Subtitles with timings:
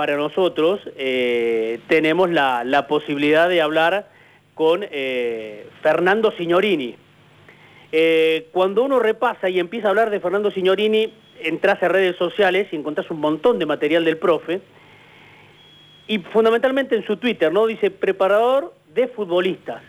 [0.00, 4.08] para nosotros eh, tenemos la, posibilidad de hablar
[4.54, 6.96] con eh, Fernando Signorini.
[7.92, 12.68] Eh, cuando uno repasa y empieza a hablar de Fernando Signorini, entras a redes sociales
[12.72, 14.62] y encontrás un montón de material del profe,
[16.08, 17.66] y fundamentalmente en su Twitter, ¿no?
[17.66, 19.82] Dice preparador de futbolistas,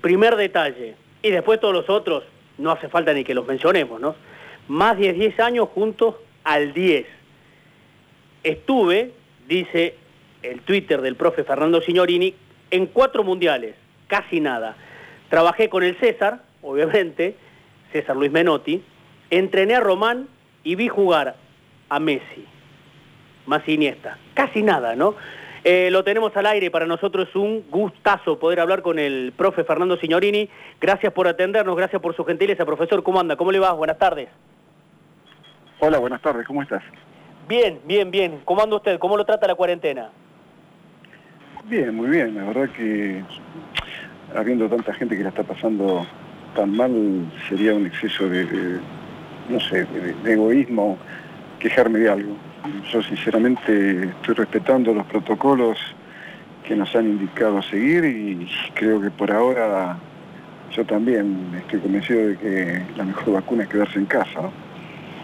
[0.00, 2.24] primer detalle, y después todos los otros,
[2.56, 4.16] no hace falta ni que los mencionemos, ¿no?
[4.66, 7.04] Más de 10 años juntos al 10.
[8.44, 9.12] Estuve,
[9.48, 9.96] dice
[10.42, 12.34] el Twitter del profe Fernando Signorini,
[12.70, 13.74] en cuatro mundiales,
[14.06, 14.76] casi nada.
[15.30, 17.34] Trabajé con el César, obviamente,
[17.92, 18.82] César Luis Menotti,
[19.30, 20.28] entrené a Román
[20.62, 21.36] y vi jugar
[21.88, 22.44] a Messi,
[23.46, 25.14] más Iniesta, casi nada, ¿no?
[25.64, 29.64] Eh, lo tenemos al aire para nosotros es un gustazo poder hablar con el profe
[29.64, 30.48] Fernando Signorini.
[30.80, 32.64] Gracias por atendernos, gracias por su gentileza.
[32.64, 33.36] Profesor, ¿cómo anda?
[33.36, 33.72] ¿Cómo le va?
[33.72, 34.28] Buenas tardes.
[35.80, 36.82] Hola, buenas tardes, ¿cómo estás?
[37.48, 38.40] Bien, bien, bien.
[38.44, 38.98] ¿Cómo anda usted?
[38.98, 40.10] ¿Cómo lo trata la cuarentena?
[41.64, 42.34] Bien, muy bien.
[42.34, 43.22] La verdad que
[44.36, 46.06] habiendo tanta gente que la está pasando
[46.54, 46.92] tan mal,
[47.48, 48.78] sería un exceso de,
[49.48, 50.98] no sé, de, egoísmo
[51.58, 52.36] quejarme de algo.
[52.92, 55.78] Yo sinceramente estoy respetando los protocolos
[56.64, 59.96] que nos han indicado seguir y creo que por ahora
[60.70, 64.50] yo también estoy convencido de que la mejor vacuna es quedarse en casa.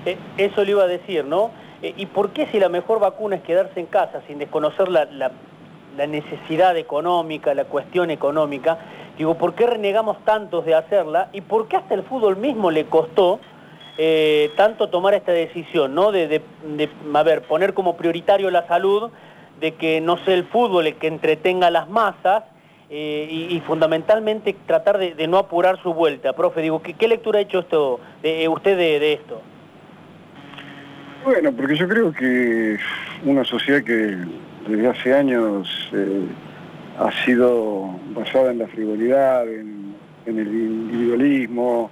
[0.07, 1.51] Eh, eso le iba a decir, ¿no?
[1.85, 5.31] Eh, ¿Y por qué si la mejor vacuna es quedarse en casa sin desconocer la,
[6.09, 8.79] necesidad económica, la cuestión económica?
[9.19, 11.29] Digo, ¿por qué renegamos tantos de hacerla?
[11.35, 13.39] ¿Y por qué hasta el fútbol mismo le costó
[13.99, 16.11] eh, tanto tomar esta decisión, ¿no?
[16.11, 16.41] De,
[17.23, 19.11] ver, poner como prioritario la salud,
[19.61, 22.45] de que no sea el fútbol el que entretenga a las masas
[22.89, 26.33] y, fundamentalmente tratar de, no apurar su vuelta.
[26.33, 28.01] Profe, digo, ¿qué, lectura ha hecho esto,
[28.49, 29.43] usted de esto?
[31.25, 32.77] Bueno, porque yo creo que
[33.25, 34.15] una sociedad que
[34.69, 36.27] desde hace años eh,
[36.99, 39.95] ha sido basada en la frivolidad, en,
[40.27, 41.91] el individualismo,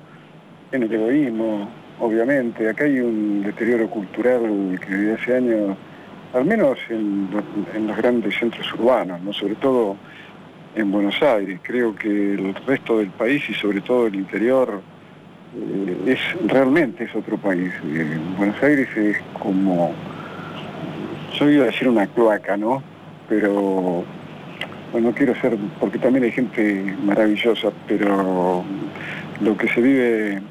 [0.70, 1.66] en el egoísmo,
[1.98, 2.68] obviamente.
[2.68, 5.78] Acá hay un deterioro cultural que desde hace años,
[6.34, 7.30] al menos en,
[7.86, 9.32] los grandes centros urbanos, ¿no?
[9.32, 9.96] sobre todo
[10.74, 11.58] en Buenos Aires.
[11.62, 14.82] Creo que el resto del país y sobre todo el interior
[16.06, 17.72] es realmente es otro país.
[17.84, 19.92] Eh, Buenos Aires es como,
[21.38, 22.82] yo iba a decir una cloaca, ¿no?
[23.28, 24.04] Pero
[24.92, 28.64] bueno, no quiero ser, porque también hay gente maravillosa, pero
[29.40, 30.42] lo que se vive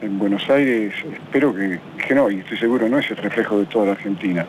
[0.00, 3.86] en Buenos Aires, espero que, no, y estoy seguro, no es el reflejo de toda
[3.86, 4.46] la Argentina.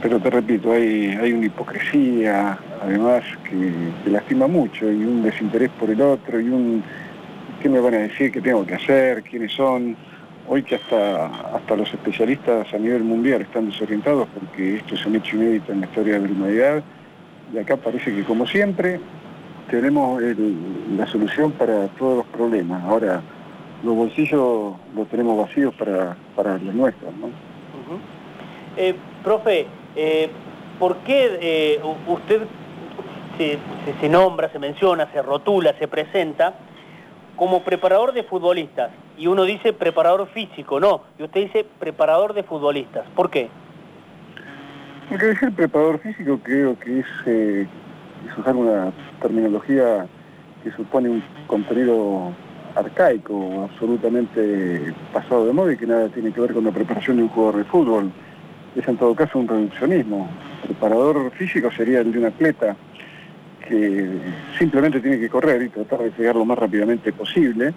[0.00, 3.72] Pero te repito, hay, hay una hipocresía, además, que,
[4.04, 6.84] que lastima mucho, y un desinterés por el otro, y un
[7.60, 9.96] qué me van a decir, qué tengo que hacer, quiénes son.
[10.48, 15.16] Hoy que hasta, hasta los especialistas a nivel mundial están desorientados porque esto es un
[15.16, 16.82] hecho inédito en la historia de la humanidad
[17.52, 18.98] y acá parece que como siempre
[19.70, 20.22] tenemos
[20.96, 22.82] la solución para todos los problemas.
[22.84, 23.20] Ahora,
[23.84, 27.14] los bolsillos los tenemos vacíos para, para los nuestros.
[27.16, 27.28] ¿no?
[28.76, 29.66] Eh, profe,
[29.96, 30.30] eh,
[30.78, 32.46] ¿por qué eh, usted
[34.00, 36.54] se nombra, se menciona, se rotula, se presenta
[37.38, 38.90] como preparador de futbolistas.
[39.16, 41.02] Y uno dice preparador físico, no.
[41.18, 43.06] Y usted dice preparador de futbolistas.
[43.14, 43.48] ¿Por qué?
[45.08, 47.66] Porque decir preparador físico creo que es, eh,
[48.38, 50.06] usar una terminología
[50.62, 52.32] que supone un contenido
[52.74, 57.22] arcaico, absolutamente pasado de moda y que nada tiene que ver con la preparación de
[57.22, 58.12] un jugador de fútbol.
[58.76, 60.28] Es en todo caso un reduccionismo.
[60.64, 62.76] Preparador físico sería el de un atleta
[63.68, 64.08] que
[64.58, 67.74] simplemente tiene que correr y tratar de llegar lo más rápidamente posible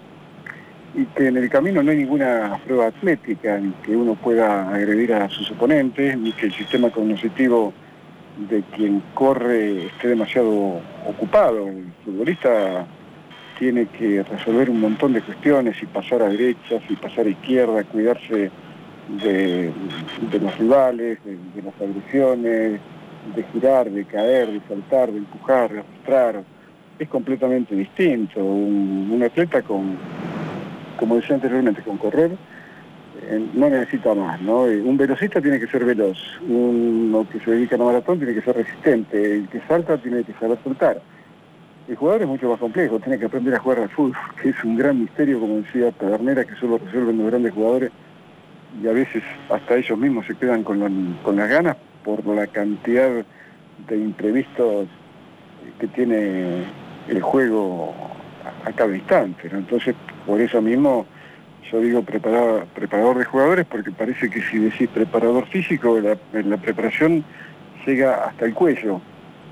[0.94, 5.14] y que en el camino no hay ninguna prueba atlética ni que uno pueda agredir
[5.14, 7.72] a sus oponentes, ni que el sistema cognitivo
[8.50, 11.68] de quien corre esté demasiado ocupado.
[11.68, 12.86] El futbolista
[13.58, 17.84] tiene que resolver un montón de cuestiones y pasar a derechas y pasar a izquierda,
[17.84, 18.50] cuidarse
[19.22, 19.72] de,
[20.40, 22.80] los rivales, de las agresiones,
[23.34, 26.42] de girar, de caer, de saltar, de empujar, de arrastrar,
[26.98, 28.44] es completamente distinto.
[28.44, 29.96] Un, atleta con,
[30.98, 32.32] como decía anteriormente, con correr,
[33.22, 34.66] eh, no necesita más, ¿no?
[34.66, 38.34] Eh, un velocista tiene que ser veloz, uno que se dedica a la maratón tiene
[38.34, 41.00] que ser resistente, el que salta tiene que saber saltar.
[41.88, 44.64] El jugador es mucho más complejo, tiene que aprender a jugar al fútbol, que es
[44.64, 47.92] un gran misterio, como decía Pedernera, que solo resuelven los grandes jugadores
[48.82, 53.24] y a veces hasta ellos mismos se quedan con, con las ganas por la cantidad
[53.88, 54.88] de imprevistos
[55.78, 56.64] que tiene
[57.08, 57.94] el juego
[58.64, 59.48] a cada instante.
[59.52, 59.94] Entonces,
[60.26, 61.06] por eso mismo
[61.70, 67.24] yo digo preparador, de jugadores, porque parece que si decís preparador físico, la, la preparación
[67.86, 69.00] llega hasta el cuello.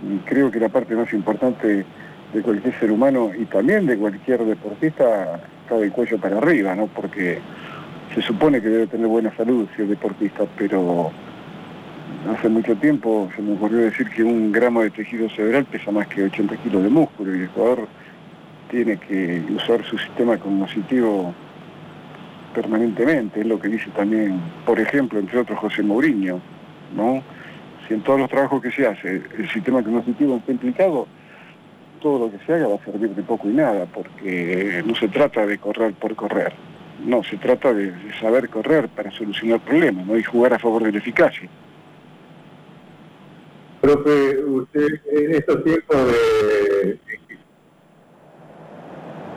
[0.03, 1.85] Y creo que la parte más importante
[2.33, 6.87] de cualquier ser humano y también de cualquier deportista está del cuello para arriba, ¿no?
[6.87, 7.39] Porque
[8.15, 11.11] se supone que debe tener buena salud si es deportista, pero
[12.29, 16.07] hace mucho tiempo se me ocurrió decir que un gramo de tejido cerebral pesa más
[16.09, 17.89] que 80 kilos de músculo y el jugador
[18.71, 21.35] tiene que usar su sistema cognitivo
[22.55, 26.41] permanentemente, es lo que dice también, por ejemplo, entre otros José Mourinho,
[26.95, 27.23] ¿no?
[27.87, 31.07] Si en todos los trabajos que se hace el sistema cognitivo está implicado,
[32.01, 35.09] todo lo que se haga va a servir de poco y nada, porque no se
[35.09, 36.53] trata de correr por correr,
[37.05, 40.17] no, se trata de, saber correr para solucionar problemas, ¿no?
[40.17, 41.49] Y jugar a favor de la eficacia.
[43.81, 47.01] Profe, usted en estos tiempos de...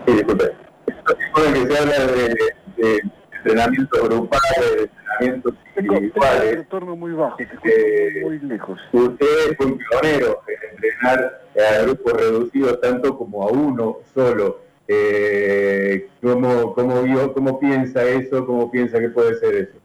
[0.05, 0.51] Sí, disculpe.
[0.87, 2.35] Estos tiempos en que se habla de,
[2.77, 3.01] de
[3.37, 6.55] entrenamiento grupal, de entrenamientos individuales...
[6.57, 8.79] Retorno muy bajo, te muy lejos.
[8.91, 14.61] Usted fue un pionero en entrenar a grupos reducidos tanto como a uno solo.
[14.87, 18.45] Eh, ¿cómo, cómo, vio, ¿Cómo piensa eso?
[18.45, 19.82] ¿Cómo piensa que puede ser eso?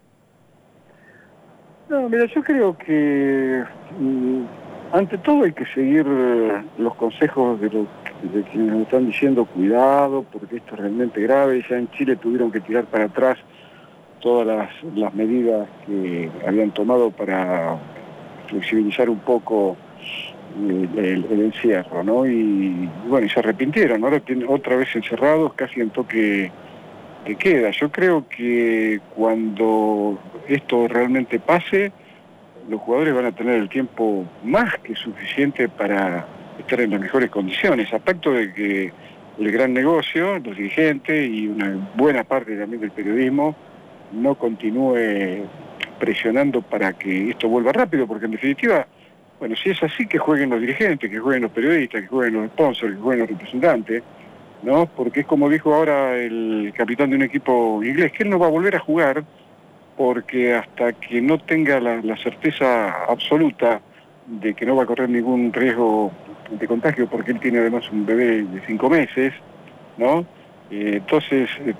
[1.88, 3.64] No, mira, yo creo que
[3.98, 4.42] mm,
[4.92, 7.86] ante todo hay que seguir eh, los consejos de, los,
[8.30, 11.64] de quienes nos están diciendo cuidado, porque esto es realmente grave.
[11.68, 13.38] Ya en Chile tuvieron que tirar para atrás
[14.20, 17.78] todas las, las medidas que habían tomado para
[18.48, 19.76] flexibilizar un poco
[20.96, 22.26] el, encierro, ¿no?
[22.26, 26.50] Y, bueno, y se arrepintieron, ahora tienen otra vez encerrados, casi en toque
[27.28, 27.70] que queda.
[27.70, 31.92] Yo creo que cuando esto realmente pase,
[32.70, 36.26] los jugadores van a tener el tiempo más que suficiente para
[36.58, 38.92] estar en las mejores condiciones, a pacto de que
[39.38, 43.54] el gran negocio, los dirigentes y una buena parte también del periodismo
[44.10, 45.44] no continúe
[46.00, 48.86] presionando para que esto vuelva rápido, porque en definitiva
[49.38, 52.50] bueno, si es así, que jueguen los dirigentes, que jueguen los periodistas, que jueguen los
[52.50, 54.02] sponsors, que jueguen los representantes,
[54.62, 54.86] ¿no?
[54.86, 58.46] Porque es como dijo ahora el capitán de un equipo inglés, que él no va
[58.46, 59.24] a volver a jugar
[59.96, 63.80] porque hasta que no tenga la, certeza absoluta
[64.26, 66.12] de que no va a correr ningún riesgo
[66.50, 69.34] de contagio, porque él tiene además un bebé de cinco meses,
[69.96, 70.20] ¿no?
[70.70, 71.74] Eh, entonces, eh,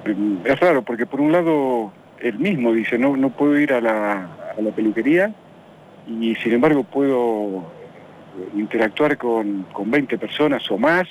[0.44, 4.28] es raro, porque por un lado, él mismo dice, no, no puedo ir a la,
[4.56, 5.32] a la peluquería,
[6.08, 7.70] y sin embargo puedo
[8.56, 11.06] interactuar con, con 20 personas o más.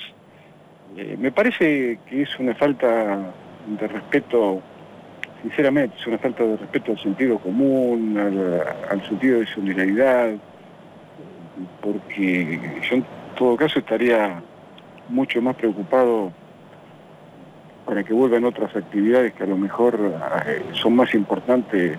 [1.00, 3.20] Eh, me parece que es una falta
[3.68, 4.60] de respeto,
[5.42, 10.30] sinceramente, es una falta de respeto al sentido común, al, sentido de solidaridad,
[11.80, 13.04] porque yo en
[13.36, 14.42] todo caso estaría
[15.08, 16.32] mucho más preocupado
[17.86, 19.96] para que vuelvan otras actividades que a lo mejor
[20.46, 21.96] eh, son más importantes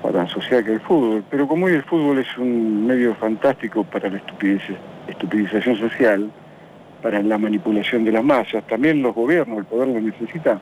[0.00, 3.82] para la sociedad que el fútbol, pero como hoy el fútbol es un medio fantástico
[3.82, 4.18] para la
[5.08, 6.30] estupidización social,
[7.02, 10.60] para la manipulación de las masas, también los gobiernos, el poder lo necesita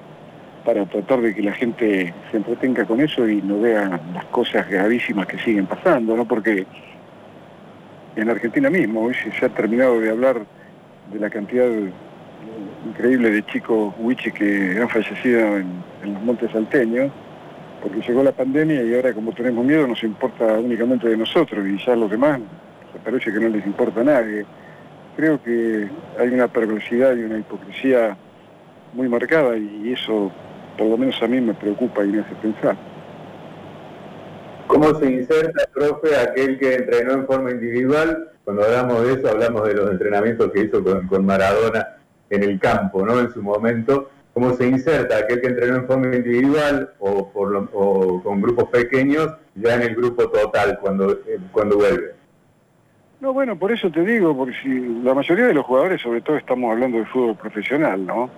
[0.64, 4.68] para tratar de que la gente se entretenga con eso y no vea las cosas
[4.68, 6.26] gravísimas que siguen pasando, ¿no?
[6.26, 6.66] Porque
[8.16, 10.44] en Argentina mismo, hoy se ha terminado de hablar
[11.12, 11.68] de la cantidad
[12.86, 17.10] increíble de chicos huiches que han fallecido en, los montes salteños,
[17.82, 21.78] porque llegó la pandemia y ahora como tenemos miedo nos importa únicamente de nosotros y
[21.84, 22.40] ya los demás
[23.04, 24.44] parece que no les importa a nadie.
[25.20, 25.86] Creo que
[26.18, 28.16] hay una perversidad y una hipocresía
[28.94, 30.32] muy marcada y eso
[30.78, 32.74] por lo menos a mí me preocupa y me hace pensar.
[34.66, 38.30] ¿Cómo se inserta, profe, aquel que entrenó en forma individual?
[38.44, 41.98] Cuando hablamos de eso, hablamos de los entrenamientos que hizo con, Maradona
[42.30, 43.20] en el campo, ¿no?
[43.20, 47.30] En su momento cómo se inserta aquel que entrenó en forma individual o,
[48.22, 52.19] con grupos pequeños ya en el grupo total cuando, eh, cuando vuelve.
[53.20, 54.68] No, bueno, por eso te digo, porque si
[55.02, 58.30] la mayoría de los jugadores, sobre todo estamos hablando de fútbol profesional, ¿no?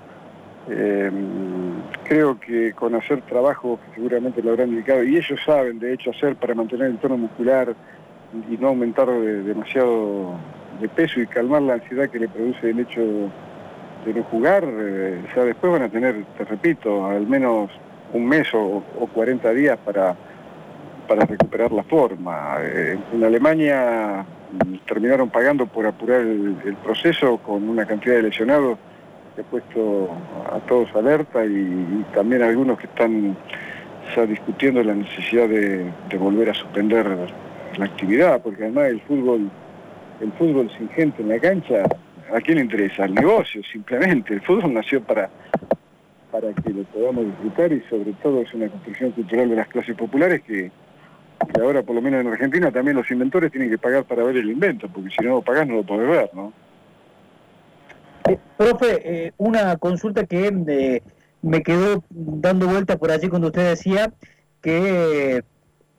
[0.69, 5.95] Em, creo que con hacer trabajo que seguramente lo habrán indicado, y ellos saben de
[5.95, 7.75] hecho hacer para mantener el tono muscular
[8.51, 10.35] y no aumentar demasiado
[10.81, 13.01] de peso y calmar la ansiedad que le produce el hecho
[14.05, 17.71] de no jugar, eh, ya después van a tener, te repito, al menos
[18.13, 18.83] un mes o,
[19.15, 20.17] 40 días para,
[21.07, 22.57] para recuperar la forma.
[22.61, 24.27] Eh, en Alemania
[24.87, 28.79] terminaron pagando por apurar el, proceso con una cantidad de lesionados
[29.35, 30.11] que ha puesto
[30.53, 33.37] a todos alerta y, también algunos que están
[34.15, 37.07] ya discutiendo la necesidad de, volver a suspender
[37.79, 39.51] la actividad, porque además el fútbol,
[40.21, 41.85] el fútbol sin gente en la cancha
[42.33, 43.05] ¿A quién le interesa?
[43.05, 44.33] Al negocio, simplemente.
[44.33, 45.29] El fútbol nació para,
[46.31, 49.95] para que lo podamos disfrutar y sobre todo es una construcción cultural de las clases
[49.95, 50.71] populares que,
[51.47, 54.37] que ahora por lo menos en Argentina también los inventores tienen que pagar para ver
[54.37, 56.53] el invento, porque si no lo pagás no lo podés ver, ¿no?
[58.29, 61.03] Eh, profe, eh, una consulta que eh,
[61.43, 64.13] me quedó dando vuelta por allí cuando usted decía
[64.61, 65.43] que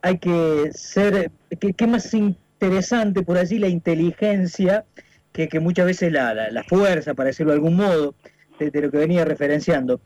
[0.02, 4.86] hay que ser, que, más interesante por allí la inteligencia
[5.34, 8.16] que, que muchas veces la, la, fuerza, para decirlo de algún modo,
[8.60, 10.00] de, lo que venía referenciando.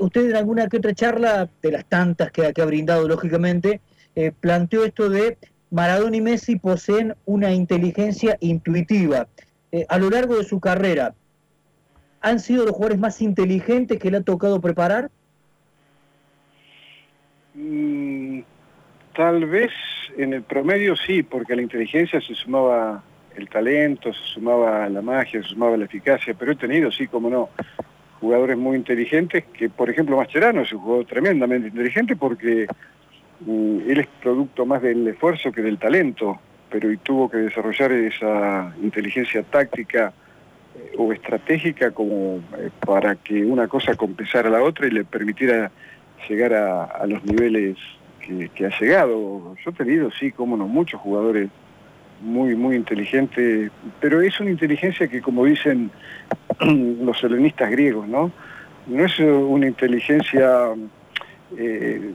[0.00, 3.80] usted en alguna que otra charla, de las tantas que, que ha brindado lógicamente,
[4.40, 5.38] planteó esto de
[5.70, 9.28] Maradona y Messi poseen una inteligencia intuitiva.
[9.88, 11.14] a lo largo de su carrera,
[12.22, 15.10] han sido los jugadores más inteligentes que le ha tocado preparar?
[17.54, 18.40] Mm,
[19.14, 19.70] tal vez
[20.16, 23.02] en el promedio sí, porque a la inteligencia se sumaba
[23.36, 27.28] el talento, se sumaba la magia, se sumaba la eficacia, pero he tenido, sí, como
[27.28, 27.48] no,
[28.20, 32.66] jugadores muy inteligentes, que por ejemplo Mascherano es un jugador tremendamente inteligente porque
[33.46, 36.38] él es producto más del esfuerzo que del talento,
[36.70, 40.12] pero y tuvo que desarrollar esa inteligencia táctica,
[40.96, 45.70] o estratégica como eh, para que una cosa compensara a la otra y le permitiera
[46.28, 47.76] llegar a, los niveles
[48.20, 49.56] que, ha llegado.
[49.64, 51.50] Yo he tenido, sí, como no, muchos jugadores
[52.20, 53.70] muy, muy inteligentes,
[54.00, 55.90] pero es una inteligencia que, como dicen
[56.60, 58.30] los helenistas griegos, ¿no?
[58.86, 60.68] No es una inteligencia
[61.56, 62.12] eh,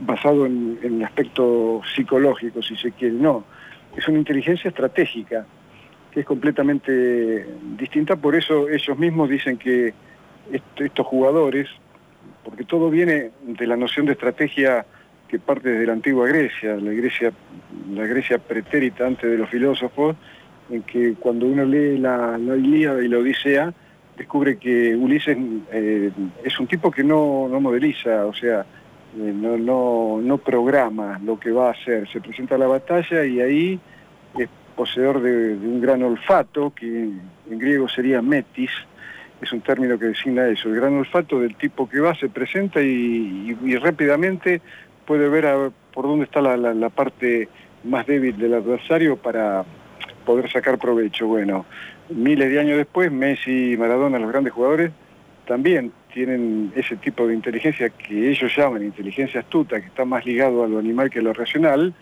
[0.00, 3.44] basado en, en el aspecto psicológico, si se quiere, no.
[3.96, 5.46] Es una inteligencia estratégica
[6.20, 9.92] es completamente distinta, por eso ellos mismos dicen que
[10.78, 11.68] estos jugadores,
[12.42, 14.86] porque todo viene de la noción de estrategia
[15.28, 17.32] que parte desde la antigua Grecia, la Grecia,
[17.92, 20.16] la Grecia pretérita antes de los filósofos,
[20.70, 23.74] en que cuando uno lee la, la Ilíada y la Odisea,
[24.16, 25.36] descubre que Ulises
[25.72, 26.10] eh,
[26.42, 28.64] es un tipo que no, modeliza, o sea,
[29.16, 33.40] no, no, no programa lo que va a hacer, se presenta a la batalla y
[33.40, 33.80] ahí
[34.76, 38.70] poseedor de, un gran olfato, que en griego sería metis,
[39.40, 42.80] es un término que designa eso, el gran olfato del tipo que va, se presenta
[42.80, 44.60] y, rápidamente
[45.06, 47.48] puede ver por dónde está la, parte
[47.84, 49.64] más débil del adversario para
[50.24, 51.26] poder sacar provecho.
[51.26, 51.64] Bueno,
[52.10, 54.90] miles de años después, Messi y Maradona, los grandes jugadores,
[55.46, 60.64] también tienen ese tipo de inteligencia que ellos llaman inteligencia astuta, que está más ligado
[60.64, 61.92] a lo animal que a lo racional,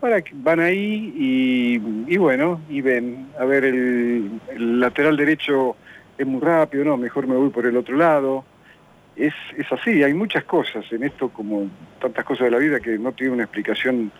[0.00, 4.40] para que van ahí y, bueno, y ven, a ver, el,
[4.80, 5.76] lateral derecho
[6.18, 8.44] es muy rápido, no, mejor me voy por el otro lado.
[9.14, 12.98] Es, es así, hay muchas cosas en esto, como tantas cosas de la vida, que
[12.98, 14.10] no tiene una explicación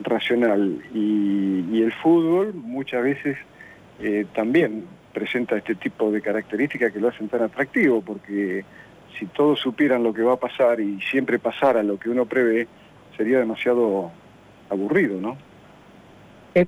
[0.00, 0.78] racional.
[0.94, 3.36] Y, el fútbol muchas veces
[4.00, 8.64] eh, también presenta este tipo de características que lo hacen tan atractivo, porque
[9.18, 12.66] si todos supieran lo que va a pasar y siempre pasara lo que uno prevé,
[13.16, 14.10] sería demasiado
[14.70, 15.36] aburrido, ¿no?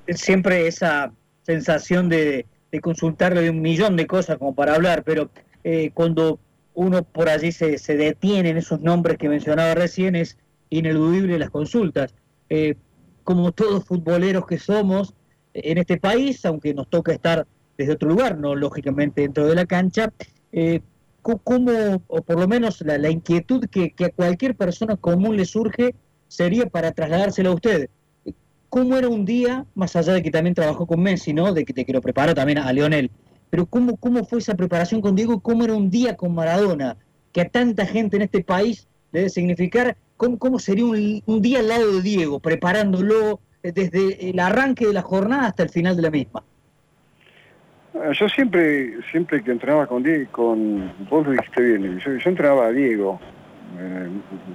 [0.09, 1.11] Siempre esa
[1.43, 2.45] sensación de,
[2.81, 5.29] consultarle de un millón de cosas como para hablar, pero
[5.63, 6.39] eh, cuando
[6.73, 10.37] uno por allí se, detiene en esos nombres que mencionaba recién, es
[10.69, 12.13] ineludible las consultas.
[12.49, 12.75] Eh,
[13.23, 15.13] como todos futboleros que somos
[15.53, 19.65] en este país, aunque nos toca estar desde otro lugar, no lógicamente dentro de la
[19.65, 20.11] cancha,
[21.43, 21.71] ¿cómo,
[22.07, 25.95] o por lo menos la, inquietud que, a cualquier persona común le surge
[26.27, 27.89] sería para trasladárselo a usted.
[28.69, 31.53] ¿Cómo era un día, más allá de que también trabajó con Messi, ¿no?
[31.53, 33.09] de, que, que lo preparó también a Leonel,
[33.49, 35.39] pero ¿cómo, cómo fue esa preparación con Diego?
[35.39, 36.97] ¿Cómo era un día con Maradona?
[37.31, 41.59] Que a tanta gente en este país debe significar, ¿cómo, cómo sería un, un día
[41.59, 46.01] al lado de Diego, preparándolo desde el arranque de la jornada hasta el final de
[46.01, 46.43] la misma?
[47.95, 52.67] Ah, yo siempre, siempre que entrenaba con Diego, con vos lo dijiste bien, yo, entrenaba
[52.67, 53.19] a Diego,
[53.79, 54.09] eh,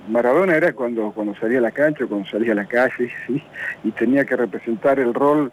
[0.08, 3.10] Maradona era cuando, cuando salía a la cancha, cuando salía a la calle,
[3.84, 5.52] y tenía que representar el rol,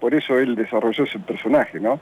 [0.00, 1.98] por eso él desarrolló ese personaje, ¿no?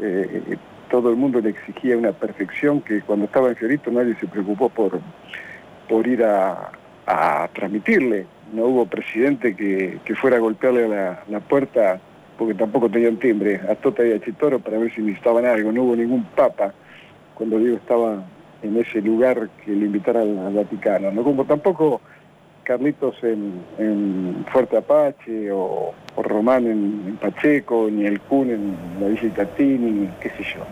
[0.00, 0.56] Eh,
[0.92, 4.68] todo el mundo le exigía una perfección que cuando estaba en Fiorito nadie se preocupó
[4.68, 5.00] por,
[5.88, 6.70] por ir a,
[7.54, 8.26] transmitirle.
[8.52, 11.98] No hubo presidente que, fuera a golpearle a la, puerta
[12.38, 15.72] porque tampoco tenían timbre, a Tota a Chitoro para ver si necesitaban algo.
[15.72, 16.72] No hubo ningún papa
[17.34, 18.22] cuando Diego estaba
[18.62, 21.10] en ese lugar que le invitara al, Vaticano.
[21.10, 21.22] ¿no?
[21.22, 22.00] Como tampoco
[22.64, 30.08] Carlitos en, Fuerte Apache o, Román en, Pacheco, ni el Kun en la Villa Itatini,
[30.20, 30.64] qué sé yo,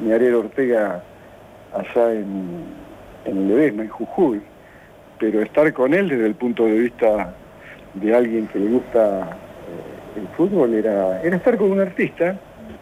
[0.00, 1.02] ni Ariel Ortega
[1.72, 2.64] allá en,
[3.24, 4.42] en Ledesma, en Jujuy.
[5.18, 7.34] Pero estar con él desde el punto de vista
[7.94, 9.36] de alguien que le gusta
[10.16, 12.36] el fútbol era, era estar con un artista,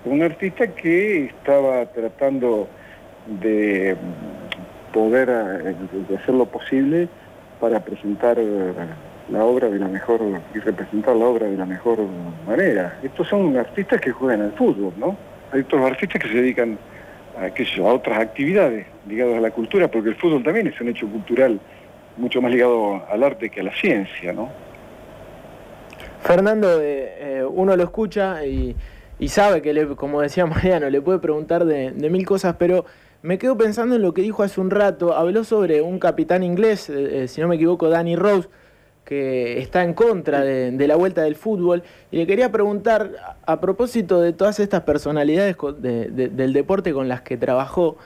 [0.04, 2.68] un artista que estaba tratando
[3.40, 3.96] de
[4.92, 7.08] poder eh, hacer lo posible
[7.60, 8.38] para presentar
[9.30, 10.20] la obra de la mejor
[10.54, 11.99] y representar la obra de la mejor
[12.46, 12.99] manera.
[13.02, 15.16] Estos son artistas que juegan al fútbol, ¿no?
[15.52, 16.78] Hay otros artistas que se dedican
[17.38, 21.06] a, a otras actividades ligadas a la cultura, porque el fútbol también es un hecho
[21.06, 21.60] cultural
[22.16, 24.49] mucho más ligado al arte que a la ciencia, ¿no?
[26.22, 28.76] Fernando, eh, eh, uno lo escucha y,
[29.28, 32.84] sabe que, como decía Mariano, le puede preguntar de, mil cosas, pero
[33.22, 35.14] me quedo pensando en lo que dijo hace un rato.
[35.14, 38.48] Habló sobre un capitán inglés, eh, si no me equivoco, Danny Rose,
[39.04, 41.82] que está en contra de, la vuelta del fútbol.
[42.10, 43.10] Y le quería preguntar,
[43.44, 47.96] a propósito de todas estas personalidades del deporte con las que trabajó,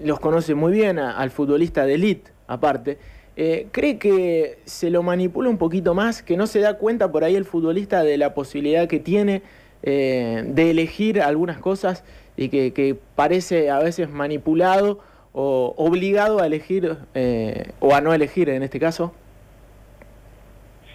[0.00, 2.98] los conoce muy bien al futbolista de elite, aparte.
[3.38, 7.22] Eh, ¿Cree que se lo manipula un poquito más, que no se da cuenta por
[7.22, 9.42] ahí el futbolista de la posibilidad que tiene
[9.82, 12.02] eh, de elegir algunas cosas
[12.38, 15.00] y que, parece a veces manipulado
[15.34, 19.12] o obligado a elegir eh, o a no elegir en este caso?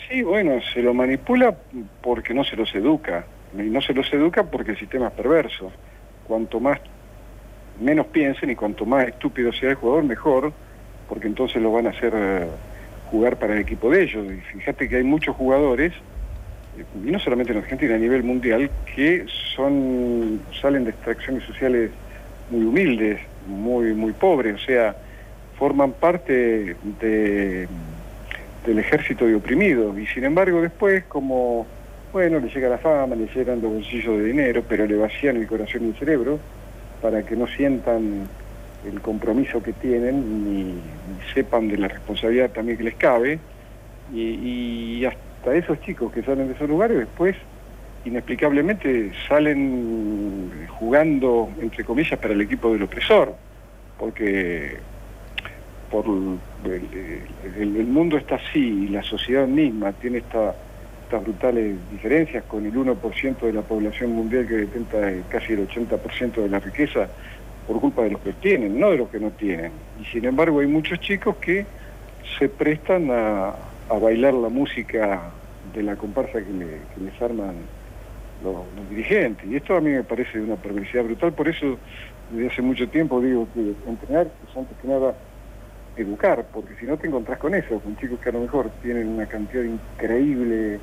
[0.10, 1.56] Sí, bueno, se lo manipula
[2.02, 3.26] porque no se los educa.
[3.54, 5.72] Y no se los educa porque el sistema es perverso.
[6.28, 6.80] Cuanto más
[7.80, 10.54] menos piensen y cuanto más estúpido sea el jugador, mejor
[11.12, 12.48] porque entonces lo van a hacer eh,
[13.12, 14.26] jugar para el equipo de ellos.
[14.32, 15.92] Y fíjate que hay muchos jugadores,
[16.78, 21.92] eh, y no solamente en Argentina, a nivel mundial, que son salen de extracciones sociales
[22.50, 24.96] muy humildes, muy, muy pobres, o sea,
[25.60, 27.68] forman parte de,
[28.66, 30.00] del ejército de oprimidos.
[30.00, 31.68] Y sin embargo después, como,
[32.14, 35.46] bueno, le llega la fama, le llegan los bolsillos de dinero, pero le vacían el
[35.46, 36.40] corazón y el cerebro
[37.02, 38.30] para que no sientan
[38.86, 40.82] el compromiso que tienen ni,
[41.34, 43.40] sepan de la responsabilidad también que les cabe.
[44.14, 47.36] Y, hasta esos chicos que salen de esos lugares después
[48.04, 53.36] inexplicablemente salen jugando, entre comillas, para el equipo del opresor,
[53.98, 54.78] porque
[55.92, 60.56] por el, mundo está así y la sociedad misma tiene estas
[61.24, 64.98] brutales diferencias con el 1% de la población mundial que detenta
[65.30, 67.10] casi el 80% de la riqueza,
[67.72, 69.72] por culpa de los que tienen, no de los que no tienen.
[70.02, 71.66] Y sin embargo hay muchos chicos que
[72.38, 73.56] se prestan a,
[74.02, 75.32] bailar la música
[75.74, 77.56] de la comparsa que, les arman
[78.44, 79.50] los, dirigentes.
[79.50, 81.78] Y esto a mí me parece una perversidad brutal, por eso
[82.30, 85.16] desde hace mucho tiempo digo que entrenar es antes que nada
[85.96, 89.08] educar, porque si no te encontrás con eso, con chicos que a lo mejor tienen
[89.08, 90.80] una cantidad increíble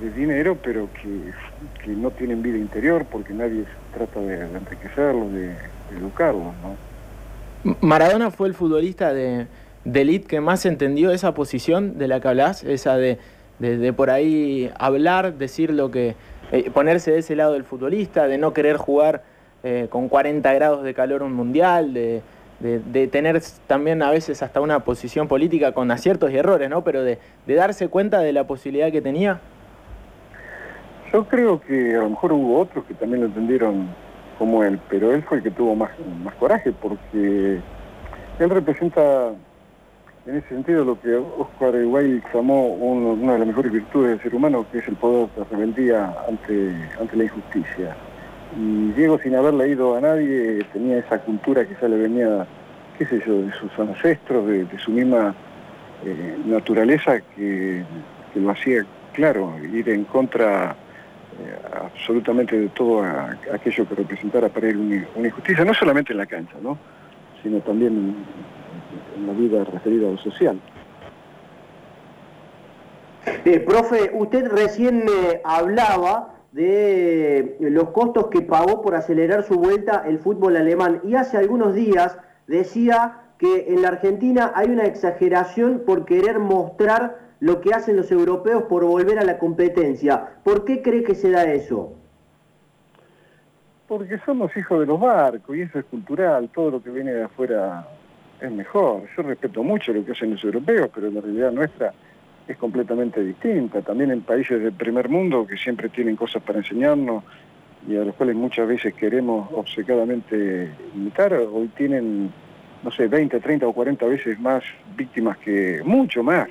[0.00, 5.54] de dinero, pero que, no tienen vida interior porque nadie trata de, enriquecerlos, de,
[5.96, 6.52] educarlos.
[6.62, 7.74] ¿no?
[7.80, 9.46] Maradona fue el futbolista de,
[9.84, 13.18] de elite que más entendió esa posición de la que hablas, esa de,
[13.58, 16.14] de, por ahí hablar, decir lo que,
[16.52, 19.22] eh, ponerse de ese lado del futbolista, de no querer jugar
[19.62, 22.22] eh, con 40 grados de calor un mundial, de,
[22.60, 26.84] de, tener también a veces hasta una posición política con aciertos y errores, ¿no?
[26.84, 29.40] Pero de, darse cuenta de la posibilidad que tenía.
[31.12, 33.88] Yo creo que a lo mejor hubo otros que también lo entendieron
[34.38, 35.90] como él, pero él fue el que tuvo más,
[36.24, 37.60] más coraje porque
[38.38, 39.32] él representa
[40.26, 44.34] en ese sentido lo que Oscar Wilde llamó una de las mejores virtudes del ser
[44.34, 47.96] humano, que es el poder de rebeldía ante, ante la injusticia.
[48.56, 52.46] Y Diego, sin haber leído a nadie, tenía esa cultura que ya le venía,
[52.98, 55.34] qué sé yo, de sus ancestros, de, su misma
[56.04, 57.82] eh, naturaleza, que,
[58.32, 60.76] que, lo hacía, claro, ir en contra
[61.72, 63.02] absolutamente de todo
[63.52, 66.78] aquello que representara para él una, injusticia, no solamente en la cancha, ¿no?
[67.42, 68.14] sino también
[69.16, 70.60] en, la vida referida a lo social.
[73.44, 80.04] Eh, profe, usted recién me hablaba de los costos que pagó por acelerar su vuelta
[80.06, 85.82] el fútbol alemán y hace algunos días decía que en la Argentina hay una exageración
[85.86, 90.36] por querer mostrar lo que hacen los europeos por volver a la competencia.
[90.44, 91.94] ¿Por qué cree que se da eso?
[93.88, 97.24] Porque somos hijos de los barcos y eso es cultural, todo lo que viene de
[97.24, 97.88] afuera
[98.40, 99.02] es mejor.
[99.16, 101.92] Yo respeto mucho lo que hacen los europeos, pero la realidad nuestra
[102.46, 103.80] es completamente distinta.
[103.80, 107.24] También en países del primer mundo que siempre tienen cosas para enseñarnos
[107.88, 112.30] y a los cuales muchas veces queremos obcecadamente imitar, hoy tienen,
[112.82, 114.62] no sé, 20, 30 o 40 veces más
[114.94, 116.48] víctimas que, mucho más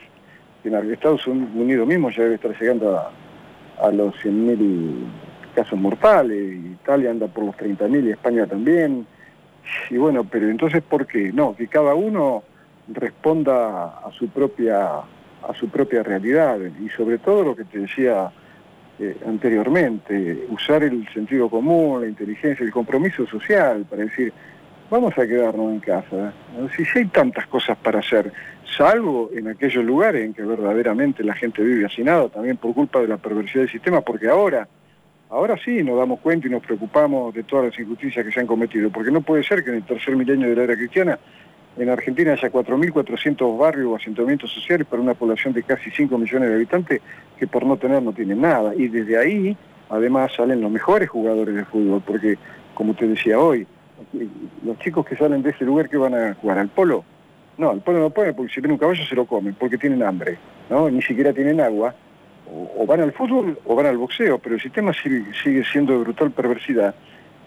[0.64, 5.06] Estados Unidos mismo ya debe estar llegando a, los 100.000
[5.56, 9.08] casos mortales, Italia anda por los 30.000 y España también.
[9.90, 11.32] Y bueno, pero entonces, ¿por qué?
[11.32, 12.44] No, que cada uno
[12.90, 18.32] responda a su propia, a su propia realidad y sobre todo lo que te decía
[19.00, 24.34] eh, anteriormente, usar el sentido común, la inteligencia, el compromiso social para decir,
[24.90, 26.34] vamos a quedarnos en casa.
[26.76, 28.32] Si hay tantas cosas para hacer,
[28.78, 33.08] salvo en aquellos lugares en que verdaderamente la gente vive hacinado, también por culpa de
[33.08, 34.68] la perversidad del sistema, porque ahora,
[35.30, 38.48] ahora sí nos damos cuenta y nos preocupamos de todas las injusticias que se han
[38.48, 41.20] cometido, porque no puede ser que en el tercer milenio de la era cristiana
[41.78, 46.50] en Argentina haya 4.400 barrios o asentamientos sociales para una población de casi 5 millones
[46.50, 47.02] de habitantes
[47.38, 48.74] que por no tener no tienen nada.
[48.76, 49.56] Y desde ahí,
[49.90, 52.38] además, salen los mejores jugadores de fútbol, porque,
[52.74, 53.66] como te decía hoy,
[54.64, 57.04] los chicos que salen de ese lugar que van a jugar al polo,
[57.58, 60.04] no, al polo no pueden porque si ven un caballo se lo comen, porque tienen
[60.04, 60.38] hambre,
[60.70, 60.90] ¿no?
[60.90, 61.94] Ni siquiera tienen agua,
[62.78, 66.32] o, van al fútbol o van al boxeo, pero el sistema sigue, siendo de brutal
[66.32, 66.96] perversidad.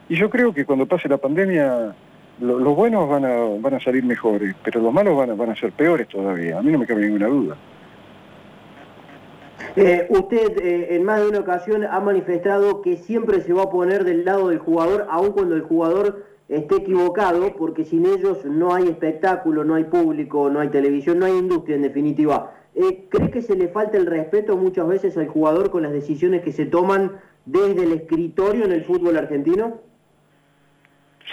[0.08, 1.94] Y yo creo que cuando pase la pandemia,
[2.40, 5.56] los buenos van a, van a salir mejores, pero los malos van a, van a
[5.56, 7.56] ser peores todavía, a mí no me cabe ninguna duda.
[9.76, 13.70] Eh, usted eh, en más de una ocasión ha manifestado que siempre se va a
[13.70, 18.74] poner del lado del jugador, aun cuando el jugador esté equivocado, porque sin ellos no
[18.74, 22.52] hay espectáculo, no hay público, no hay televisión, no hay industria en definitiva.
[22.74, 26.42] Eh, ¿Cree que se le falta el respeto muchas veces al jugador con las decisiones
[26.42, 27.12] que se toman
[27.46, 29.80] desde el escritorio en el fútbol argentino?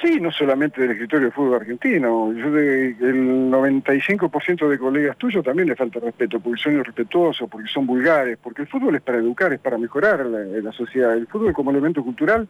[0.01, 2.32] Sí, no solamente del escritorio del fútbol argentino.
[2.32, 7.67] Yo de, el 95% de colegas tuyos también le falta respeto, porque son irrespetuosos, porque
[7.67, 11.13] son vulgares, porque el fútbol es para educar, es para mejorar la sociedad.
[11.13, 12.47] El fútbol como elemento cultural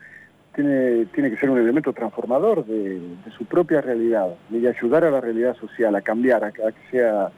[0.56, 3.00] tiene, tiene que ser un elemento transformador de,
[3.38, 7.30] su propia realidad y ayudar a la realidad social a cambiar, a, que, sea,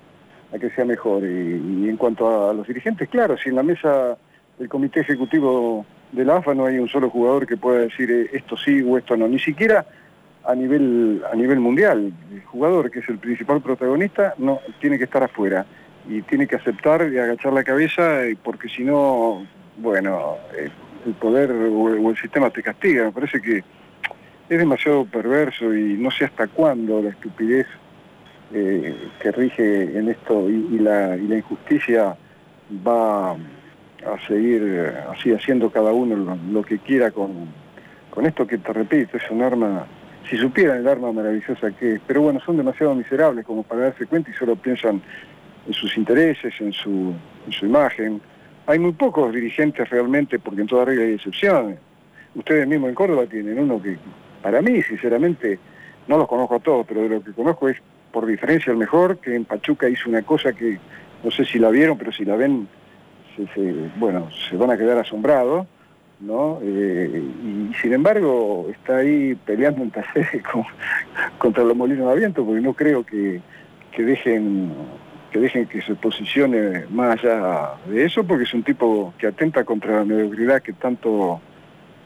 [0.53, 1.23] a que sea mejor.
[1.23, 4.17] Y, en cuanto a, los dirigentes, claro, si en la mesa
[4.57, 8.29] del comité ejecutivo de la AFA no hay un solo jugador que pueda decir eh,
[8.33, 9.85] esto sí o esto no, ni siquiera
[10.45, 12.11] a nivel, a nivel mundial.
[12.31, 15.65] El jugador, que es el principal protagonista, no tiene que estar afuera
[16.07, 19.45] y tiene que aceptar y agachar la cabeza eh, porque si no,
[19.77, 20.69] bueno, eh,
[21.05, 23.05] el poder o, el sistema te castiga.
[23.05, 23.63] Me parece que
[24.49, 27.67] es demasiado perverso y no sé hasta cuándo la estupidez
[28.53, 32.17] eh, que rige en esto y, la, injusticia
[32.85, 37.47] va a seguir eh, así haciendo cada uno lo, que quiera con,
[38.09, 39.85] con esto que te repito, es un arma,
[40.29, 44.05] si supieran el arma maravillosa que es, pero bueno, son demasiado miserables como para darse
[44.05, 45.01] cuenta y solo piensan
[45.65, 47.13] en sus intereses, en su,
[47.45, 48.21] en su imagen,
[48.71, 51.77] hay muy pocos dirigentes realmente, porque en toda regla hay excepciones.
[52.35, 53.97] Ustedes mismos en Córdoba tienen uno que,
[54.41, 55.59] para mí, sinceramente,
[56.07, 57.77] no los conozco a todos, pero de lo que conozco es
[58.11, 60.77] por diferencia el mejor, que en Pachuca hizo una cosa que,
[61.23, 62.67] no sé si la vieron, pero si la ven,
[63.97, 65.67] bueno, se van a quedar asombrados,
[66.21, 66.59] ¿no?
[66.61, 70.43] Eh, y sin embargo está ahí peleando en talleres
[71.37, 73.41] contra los molinos de viento, porque no creo que,
[73.91, 74.71] que dejen
[75.31, 79.63] que dejen que se posicione más allá de eso, porque es un tipo que atenta
[79.63, 81.39] contra la mediocridad que tanto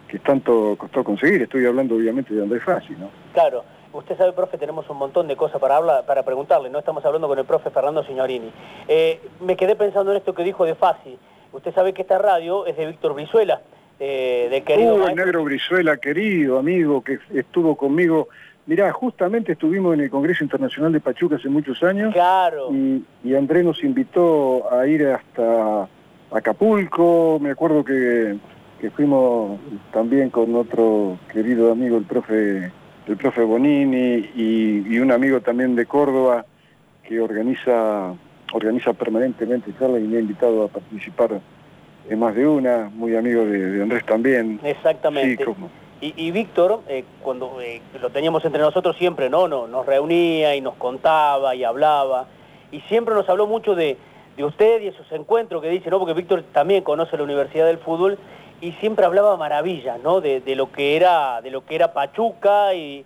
[0.07, 1.41] que tanto costó conseguir.
[1.41, 3.09] Estoy hablando obviamente de Andrés Fassi, ¿no?
[3.33, 3.63] Claro.
[3.91, 6.79] Usted sabe, profe, tenemos un montón de cosas para hablar, para preguntarle, ¿no?
[6.79, 8.51] Estamos hablando con el profe Fernando Signorini.
[8.89, 11.17] Eh, me quedé pensando en esto que dijo de Fassi.
[11.53, 13.61] Usted sabe que esta radio es de Víctor Brizuela,
[13.99, 14.95] eh, de querido...
[14.95, 18.27] Uh, negro Brizuela, querido amigo, que estuvo conmigo
[18.67, 22.13] Mirá, justamente estuvimos en el Congreso Internacional de Pachuca hace muchos años.
[22.13, 22.73] Claro.
[22.73, 25.88] Y, y Andrés nos invitó a ir hasta
[26.32, 27.39] Acapulco.
[27.39, 28.38] Me acuerdo que,
[28.95, 29.60] fuimos
[29.91, 32.71] también con otro querido amigo, el profe,
[33.08, 36.45] el profe Bonini, y, un amigo también de Córdoba
[37.04, 38.13] que organiza,
[38.54, 41.39] organiza permanentemente charlas y me ha invitado a participar
[42.10, 44.60] en más de una, muy amigo de, Andrés también.
[44.63, 45.45] Exactamente.
[46.01, 49.47] Y, Víctor, eh, cuando eh, lo teníamos entre nosotros siempre, ¿no?
[49.47, 52.27] Nos, reunía y nos contaba y hablaba.
[52.71, 53.97] Y siempre nos habló mucho de,
[54.38, 55.97] usted y esos encuentros que dice, ¿no?
[55.97, 58.19] Porque Víctor también conoce la Universidad del Fútbol
[58.60, 60.19] y siempre hablaba maravillas, ¿no?
[60.19, 63.05] De, lo que era, de lo que era Pachuca y,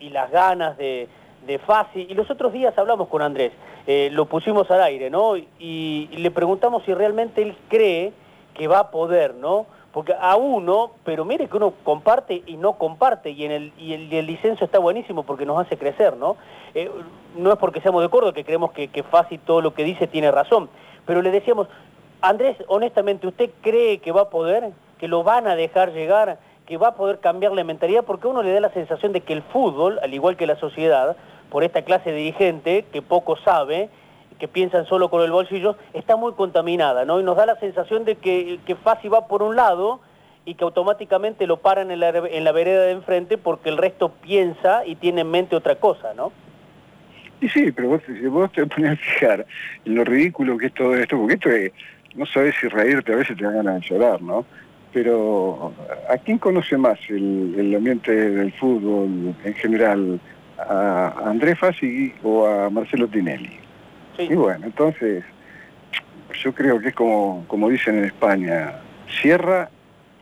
[0.00, 1.08] las ganas de,
[1.46, 2.06] de Fasi.
[2.10, 3.52] Y los otros días hablamos con Andrés,
[3.86, 5.36] eh, lo pusimos al aire, ¿no?
[5.36, 8.12] Y, y le preguntamos si realmente él cree
[8.54, 9.66] que va a poder, ¿no?
[9.94, 14.26] Porque a uno, pero mire que uno comparte y no comparte, y, el, y el,
[14.26, 16.36] licencio está buenísimo porque nos hace crecer, ¿no?
[16.74, 16.90] Eh,
[17.36, 20.08] no es porque seamos de acuerdo, que creemos que, que Fácil todo lo que dice
[20.08, 20.68] tiene razón,
[21.06, 21.68] pero le decíamos,
[22.22, 26.76] Andrés, honestamente, ¿usted cree que va a poder, que lo van a dejar llegar, que
[26.76, 28.02] va a poder cambiar la mentalidad?
[28.02, 30.56] Porque a uno le da la sensación de que el fútbol, al igual que la
[30.56, 31.16] sociedad,
[31.50, 33.90] por esta clase de dirigente que poco sabe,
[34.38, 37.20] que piensan solo con el bolsillo, está muy contaminada, ¿no?
[37.20, 40.00] Y nos da la sensación de que, que Fasi va por un lado
[40.44, 44.10] y que automáticamente lo paran en la, en la vereda de enfrente porque el resto
[44.10, 46.32] piensa y tiene en mente otra cosa, ¿no?
[47.40, 49.46] Y sí, pero vos, te pones a fijar
[49.84, 51.72] en lo ridículo que es todo esto, porque esto es,
[52.14, 54.44] no sabes si reírte, a veces te dan ganas de llorar, ¿no?
[54.92, 55.72] Pero
[56.08, 60.20] ¿a quién conoce más el, el ambiente del fútbol en general?
[60.58, 63.63] a Andrés Fassi o a Marcelo Tinelli.
[64.18, 65.24] Y bueno, entonces
[66.42, 68.80] yo creo que es como, como dicen en España,
[69.20, 69.70] cierra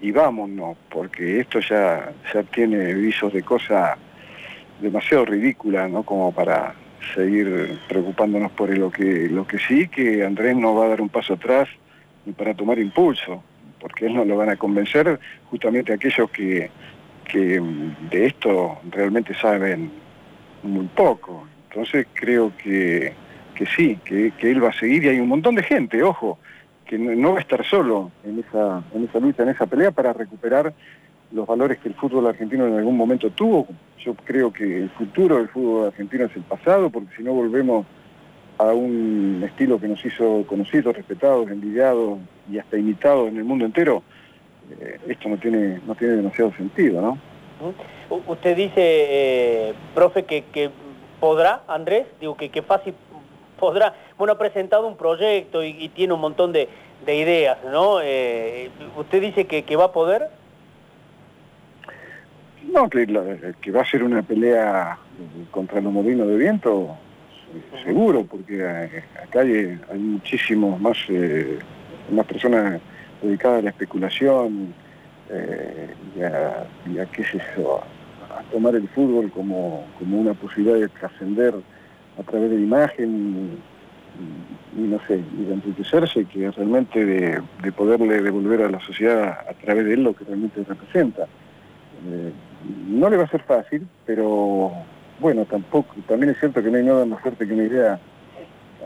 [0.00, 3.96] y vámonos, porque esto ya, ya tiene visos de cosa
[4.80, 6.02] demasiado ridícula, ¿no?
[6.02, 6.74] Como para
[7.14, 11.08] seguir preocupándonos por lo que, lo que sí, que Andrés no va a dar un
[11.08, 11.68] paso atrás
[12.24, 13.42] ni para tomar impulso,
[13.80, 15.18] porque él no lo van a convencer
[15.50, 16.70] justamente aquellos que,
[17.24, 17.60] que
[18.10, 19.90] de esto realmente saben
[20.62, 21.46] muy poco.
[21.68, 23.12] Entonces creo que,
[23.54, 26.38] que sí, que, él va a seguir y hay un montón de gente, ojo,
[26.84, 30.12] que no, va a estar solo en esa, en esa lucha, en esa pelea para
[30.12, 30.72] recuperar
[31.32, 33.66] los valores que el fútbol argentino en algún momento tuvo.
[33.98, 37.86] Yo creo que el futuro del fútbol argentino es el pasado, porque si no volvemos
[38.58, 42.18] a un estilo que nos hizo conocidos, respetados, envidiados
[42.50, 44.02] y hasta imitados en el mundo entero,
[44.78, 47.18] eh, esto no tiene, no tiene demasiado sentido, ¿no?
[48.26, 50.70] Usted dice, eh, profe, que, que,
[51.20, 52.94] podrá, Andrés, digo que, que fácil
[53.62, 56.68] podrá, bueno, ha presentado un proyecto y, tiene un montón de,
[57.06, 58.00] ideas, ¿no?
[58.02, 60.30] Eh, ¿Usted dice que, va a poder?
[62.72, 63.06] No, que,
[63.60, 64.98] que va a ser una pelea
[65.52, 66.96] contra los molinos de viento,
[67.84, 71.60] seguro, porque eh, acá hay, muchísimos más, eh,
[72.10, 72.80] más personas
[73.22, 74.74] dedicadas a la especulación
[76.16, 77.80] y, a, qué es eso,
[78.28, 81.54] a, tomar el fútbol como, como una posibilidad de trascender
[82.18, 83.58] a través de la imagen
[84.76, 89.54] y, no sé, y de enriquecerse, que realmente de, poderle devolver a la sociedad a
[89.54, 91.22] través de él lo que realmente representa.
[91.22, 92.32] Eh,
[92.88, 94.72] no le va a ser fácil, pero
[95.20, 97.98] bueno, tampoco, también es cierto que no hay nada más fuerte que una idea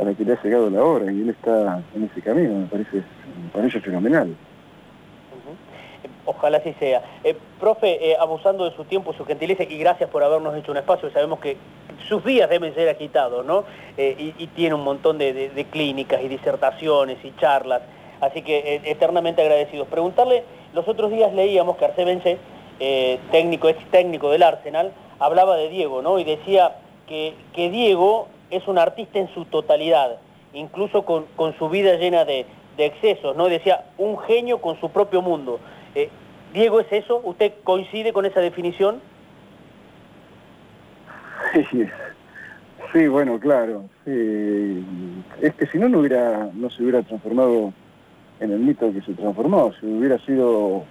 [0.00, 2.66] a la que le ha llegado la hora y él está en ese camino, me
[2.66, 4.36] parece, me parece fenomenal.
[6.26, 7.02] Ojalá así sea.
[7.24, 10.78] Eh, profe, eh, abusando de su tiempo, su gentileza, y gracias por habernos hecho un
[10.78, 11.56] espacio, sabemos que
[12.08, 13.64] sus días deben ser agitados, ¿no?
[13.96, 17.82] Eh, y, tiene un montón de, clínicas y disertaciones y charlas,
[18.20, 19.88] así que eternamente agradecidos.
[19.88, 22.38] Preguntarle, los otros días leíamos que Arce
[23.30, 26.18] técnico, ex técnico del Arsenal, hablaba de Diego, ¿no?
[26.18, 30.18] Y decía que, Diego es un artista en su totalidad,
[30.52, 31.26] incluso con,
[31.58, 32.46] su vida llena de,
[32.78, 33.48] excesos, ¿no?
[33.48, 35.58] Decía, un genio con su propio mundo.
[36.52, 37.20] ¿Diego es eso?
[37.24, 39.00] ¿Usted coincide con esa definición?
[42.92, 43.88] Sí, bueno, claro.
[44.04, 47.72] Es que si no, no, hubiera, no se hubiera transformado
[48.40, 49.72] en el mito que se transformó.
[49.80, 50.84] Si hubiera sido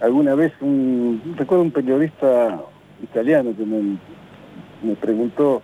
[0.00, 1.34] alguna vez un...
[1.36, 2.60] Recuerdo un periodista
[3.02, 5.62] italiano que me, preguntó,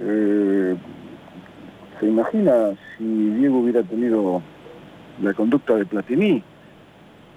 [0.00, 0.76] eh,
[1.98, 4.42] ¿se imagina si Diego hubiera tenido
[5.22, 6.42] la conducta de Platini?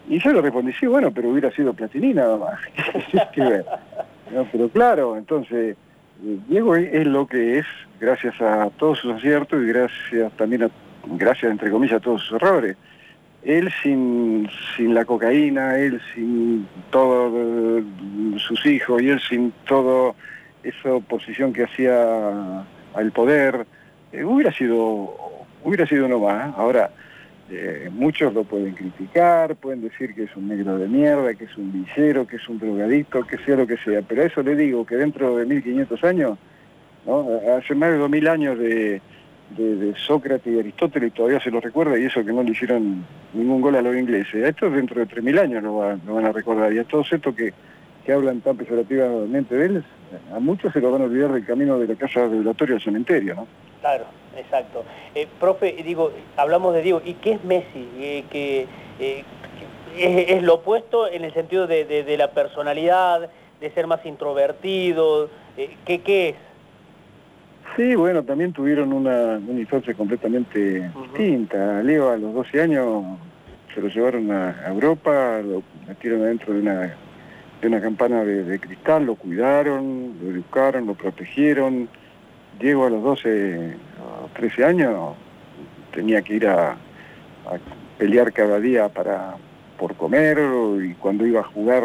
[0.10, 2.60] Y yo le respondí, sí, bueno, pero hubiera sido Platini nada más.
[4.52, 5.78] pero claro, entonces
[6.48, 7.66] Diego es lo que es
[8.00, 10.70] gracias a todos sus aciertos y gracias también a,
[11.06, 12.76] gracias entre comillas a todos sus errores.
[13.44, 17.84] Él sin, sin la cocaína, él sin todos
[18.38, 20.14] sus hijos y él sin toda
[20.64, 23.66] esa oposición que hacía al poder,
[24.12, 25.16] eh, hubiera sido
[25.64, 26.54] hubiera sido uno más.
[26.58, 26.90] Ahora,
[27.52, 31.58] eh, muchos lo pueden criticar, pueden decir que es un negro de mierda, que es
[31.58, 34.56] un villero, que es un drogadicto, que sea lo que sea, pero a eso le
[34.56, 36.38] digo que dentro de 1500 años,
[37.58, 39.02] hace más de 2000 años de,
[39.96, 43.76] Sócrates y Aristóteles todavía se lo recuerda y eso que no le hicieron ningún gol
[43.76, 44.44] a los ingleses.
[44.44, 47.52] A estos dentro de 3000 años lo, van a recordar y a todos estos que,
[48.06, 49.84] que hablan tan pejorativamente de él,
[50.32, 53.34] a muchos se lo van a olvidar del camino de la casa violatoria al cementerio,
[53.34, 53.48] ¿no?
[53.82, 54.06] Claro,
[54.38, 54.84] exacto.
[55.16, 57.90] Eh, profe, digo, hablamos de Diego, ¿y qué es Messi?
[57.98, 58.68] Eh, que
[59.00, 59.24] eh,
[59.98, 65.30] es, lo opuesto en el sentido de, la personalidad, de ser más introvertido,
[65.86, 66.36] ¿qué, ¿qué, es?
[67.76, 71.82] Sí, bueno, también tuvieron una, una infancia completamente distinta.
[71.84, 73.04] Leo a los 12 años
[73.74, 76.96] se lo llevaron a Europa, lo metieron adentro de una,
[77.62, 81.90] de una campana de, de cristal, lo cuidaron, lo educaron, lo protegieron,
[82.60, 83.89] Diego a los 12 o
[84.34, 85.16] 13 años
[85.94, 86.78] tenía que ir a,
[87.98, 89.36] pelear cada día para
[89.78, 90.38] por comer
[90.82, 91.84] y cuando iba a jugar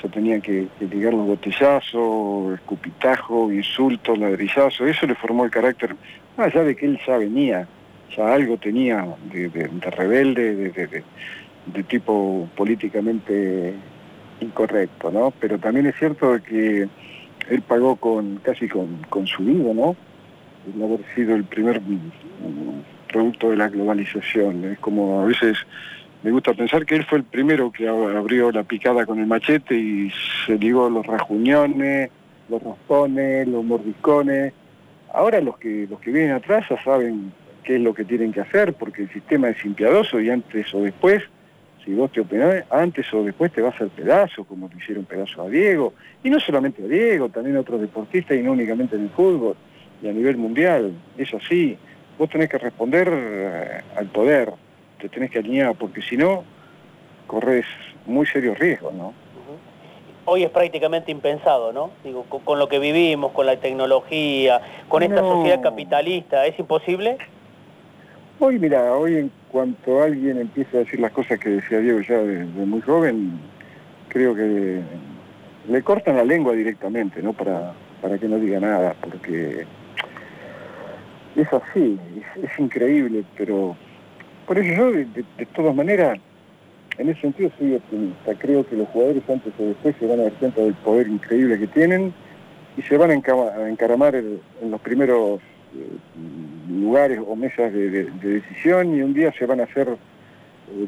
[0.00, 5.94] se tenía que, ligar los botellazos, escupitajos, insultos, ladrillazos, eso le formó el carácter,
[6.36, 7.68] más allá de que él ya venía,
[8.16, 11.04] ya algo tenía de, rebelde, de,
[11.66, 13.74] de, tipo políticamente
[14.40, 15.32] incorrecto, ¿no?
[15.38, 16.88] Pero también es cierto que
[17.48, 19.96] él pagó con casi con, su vida, ¿no?
[20.66, 21.80] El haber sido el primer
[23.12, 24.64] producto de la globalización.
[24.64, 25.58] Es como a veces
[26.22, 29.74] me gusta pensar que él fue el primero que abrió la picada con el machete
[29.74, 30.10] y
[30.46, 32.10] se ligó los rajuñones,
[32.48, 34.52] los raspones, los mordiscones.
[35.12, 37.32] Ahora los que, los que vienen atrás ya saben
[37.64, 40.82] qué es lo que tienen que hacer, porque el sistema es impiadoso y antes o
[40.82, 41.22] después,
[41.84, 45.04] si vos te opinás, antes o después te va a hacer pedazo, como te hicieron
[45.04, 48.96] pedazo a Diego, y no solamente a Diego, también a otros deportistas y no únicamente
[48.96, 49.56] en el fútbol,
[50.02, 51.78] y a nivel mundial, es así.
[52.18, 54.52] Vos tenés que responder eh, al poder,
[55.00, 56.44] te tenés que alinear, porque si no,
[57.26, 57.64] corres
[58.06, 59.14] muy serios riesgos, ¿no?
[60.24, 61.90] Hoy es prácticamente impensado, ¿no?
[62.04, 67.18] Digo, con, lo que vivimos, con la tecnología, con esta sociedad capitalista, ¿es imposible?
[68.38, 72.18] Hoy, mira, hoy en cuanto alguien empieza a decir las cosas que decía Diego ya
[72.18, 73.32] de, muy joven,
[74.08, 74.80] creo que
[75.68, 77.32] le cortan la lengua directamente, ¿no?
[77.32, 79.66] Para, para que no diga nada, porque
[81.36, 81.98] es así,
[82.42, 83.76] es, increíble, pero
[84.46, 86.18] por eso yo, de, todas maneras,
[86.98, 88.34] en ese sentido soy optimista.
[88.38, 91.58] Creo que los jugadores antes o después se van a dar cuenta del poder increíble
[91.58, 92.12] que tienen
[92.76, 94.40] y se van a encaramar en
[94.70, 95.40] los primeros
[95.74, 95.86] eh,
[96.68, 99.88] lugares o mesas de, decisión y un día se van a hacer,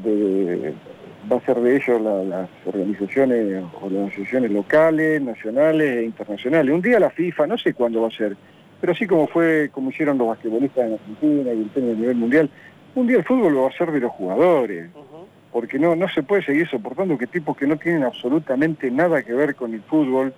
[0.05, 0.75] eh,
[1.31, 6.75] va a ser de ellos las organizaciones o las asociaciones locales, nacionales e internacionales.
[6.75, 8.37] Un día la FIFA, no sé cuándo va a ser,
[8.81, 12.17] pero así como fue, como hicieron los basquetbolistas en Argentina y el tenis a nivel
[12.17, 12.51] mundial,
[12.95, 14.91] un día el fútbol lo va a ser de los jugadores.
[15.53, 19.33] Porque no, no se puede seguir soportando que tipos que no tienen absolutamente nada que
[19.33, 20.35] ver con el fútbol,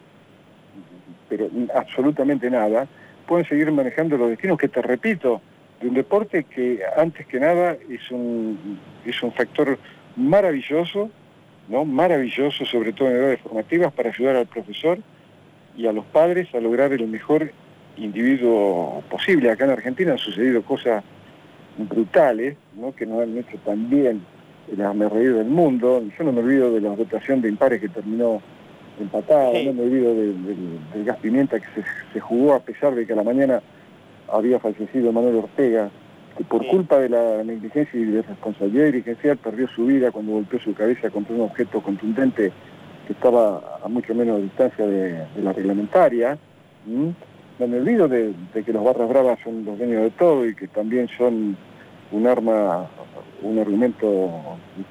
[1.29, 2.87] pero absolutamente nada,
[3.27, 5.41] pueden seguir manejando los destinos que te repito,
[5.81, 9.79] de un deporte que antes que nada es un, es un factor
[10.17, 11.11] maravilloso,
[11.69, 11.85] ¿no?
[11.85, 14.99] maravilloso, sobre todo en edades formativas, para ayudar al profesor
[15.77, 17.53] y a los padres a lograr el mejor
[17.97, 19.51] individuo posible.
[19.51, 21.03] Acá en Argentina han sucedido cosas
[21.79, 22.95] brutales, ¿no?
[22.95, 24.23] que no han hecho tan bien
[24.71, 26.03] el reído del mundo.
[26.19, 28.41] Yo no me olvido de la votación de impares que terminó
[29.01, 31.67] empatado, no me olvido del gas pimienta que
[32.13, 33.61] se, jugó a pesar de que a la mañana
[34.33, 35.91] había fallecido Manuel Ortega,
[36.37, 40.59] que por culpa de la negligencia y de responsabilidad dirigencial perdió su vida cuando golpeó
[40.61, 42.53] su cabeza contra un objeto contundente
[43.07, 46.39] que estaba a mucho menos distancia de, la reglamentaria.
[47.59, 50.69] No me olvido de, que los barras bravas son los dueños de todo y que
[50.69, 51.57] también son
[52.13, 52.87] un arma,
[53.41, 54.31] un argumento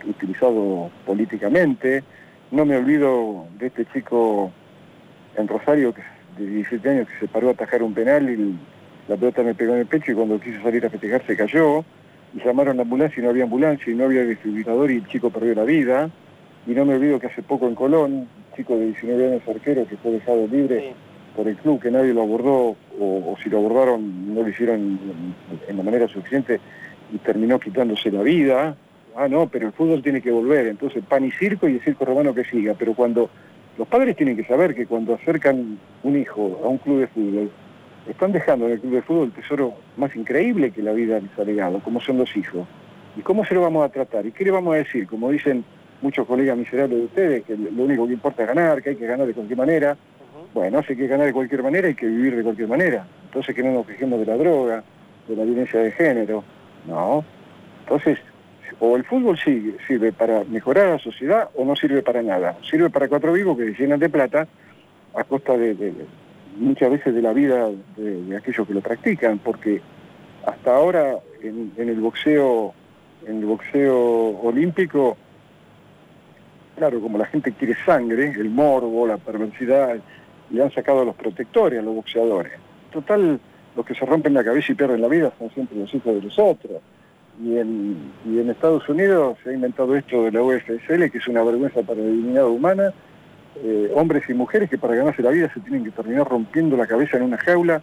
[0.07, 2.03] utilizado políticamente.
[2.49, 4.51] No me olvido de este chico
[5.35, 5.93] en Rosario
[6.39, 8.57] de 17 años que se paró a atajar un penal y
[9.07, 11.85] la pelota me pegó en el pecho y cuando quiso salir a festejar se cayó
[12.33, 15.07] y llamaron a la ambulancia y no había ambulancia y no había distribuidor y el
[15.07, 16.09] chico perdió la vida.
[16.65, 19.87] Y no me olvido que hace poco en Colón, un chico de 19 años arquero
[19.87, 20.95] que fue dejado libre
[21.35, 24.99] por el club, que nadie lo abordó o, si lo abordaron no lo hicieron
[25.67, 26.59] en la manera suficiente
[27.13, 28.75] y terminó quitándose la vida.
[29.15, 32.05] Ah, no, pero el fútbol tiene que volver, entonces pan y circo y el circo
[32.05, 32.73] romano que siga.
[32.77, 33.29] Pero cuando
[33.77, 37.51] los padres tienen que saber que cuando acercan un hijo a un club de fútbol,
[38.09, 41.39] están dejando en el club de fútbol el tesoro más increíble que la vida les
[41.39, 42.67] ha legado, como son los hijos.
[43.17, 44.25] ¿Y cómo se lo vamos a tratar?
[44.25, 45.07] ¿Y qué le vamos a decir?
[45.07, 45.63] Como dicen
[46.01, 49.07] muchos colegas miserables de ustedes, que lo único que importa es ganar, que hay que
[49.07, 49.97] ganar de cualquier manera.
[50.55, 53.05] Bueno, hay que ganar de cualquier manera, hay que vivir de cualquier manera.
[53.25, 54.85] Entonces que no nos quejemos de la droga,
[55.27, 56.45] de la violencia de género,
[56.87, 57.25] no.
[57.81, 58.17] Entonces,
[58.79, 62.57] o el fútbol sirve para mejorar la sociedad o no sirve para nada.
[62.71, 64.47] Sirve para cuatro vivos que se llenan de plata
[65.13, 65.93] a costa de,
[66.55, 69.81] muchas veces de la vida de, aquellos que lo practican, porque
[70.45, 72.73] hasta ahora en, el boxeo,
[73.27, 75.17] en el boxeo olímpico,
[76.77, 79.99] claro, como la gente quiere sangre, el morbo, la perversidad,
[80.49, 82.53] le han sacado a los protectores a los boxeadores.
[82.91, 83.39] Total,
[83.75, 86.21] los que se rompen la cabeza y pierden la vida son siempre los hijos de
[86.21, 86.81] los otros.
[87.43, 91.43] Y en, en Estados Unidos se ha inventado esto de la UFSL, que es una
[91.43, 92.93] vergüenza para la dignidad humana,
[93.61, 96.87] eh, hombres y mujeres que para ganarse la vida se tienen que terminar rompiendo la
[96.87, 97.81] cabeza en una jaula.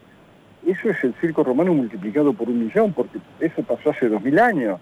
[0.67, 4.39] Eso es el circo romano multiplicado por un millón, porque eso pasó hace dos mil
[4.39, 4.81] años.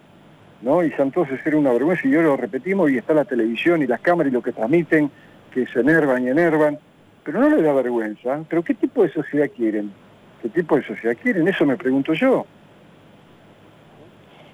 [0.63, 0.85] ¿no?
[0.85, 4.01] Y entonces era una vergüenza y yo lo repetimos y está la televisión y las
[4.01, 5.11] cámaras y lo que transmiten,
[5.53, 6.79] que se enervan y enervan,
[7.25, 8.41] pero no les da vergüenza.
[8.49, 9.93] ¿Pero qué tipo de sociedad quieren?
[10.43, 11.47] ¿Qué tipo de sociedad quieren?
[11.49, 12.47] Eso me pregunto yo.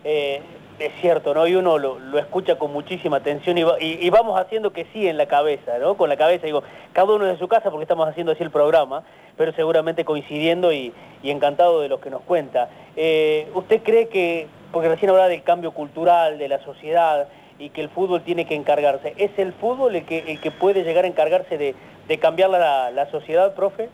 [0.04, 0.40] Eh,
[0.78, 1.46] es cierto, ¿no?
[1.46, 5.78] Y uno lo, escucha con muchísima atención y, vamos haciendo que sí en la cabeza,
[5.78, 5.96] ¿no?
[5.96, 6.62] Con la cabeza, digo,
[6.92, 9.02] cada uno de su casa porque estamos haciendo así el programa,
[9.36, 12.68] pero seguramente coincidiendo y, encantado de lo que nos cuenta.
[12.94, 17.26] Eh, ¿Usted cree que, porque recién hablaba del cambio cultural, de la sociedad
[17.58, 21.08] y que el fútbol tiene que encargarse, ¿es el fútbol el que, puede llegar a
[21.08, 23.88] encargarse de, cambiar la, sociedad, profe?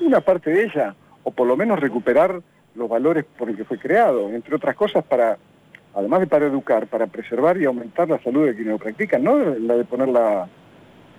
[0.00, 0.94] Una parte de ella,
[1.24, 2.40] o por lo menos recuperar
[2.74, 5.38] los valores por el que fue creado, entre otras cosas para,
[5.94, 9.38] además de para educar, para preservar y aumentar la salud de quienes lo practican, no
[9.38, 10.48] la de ponerla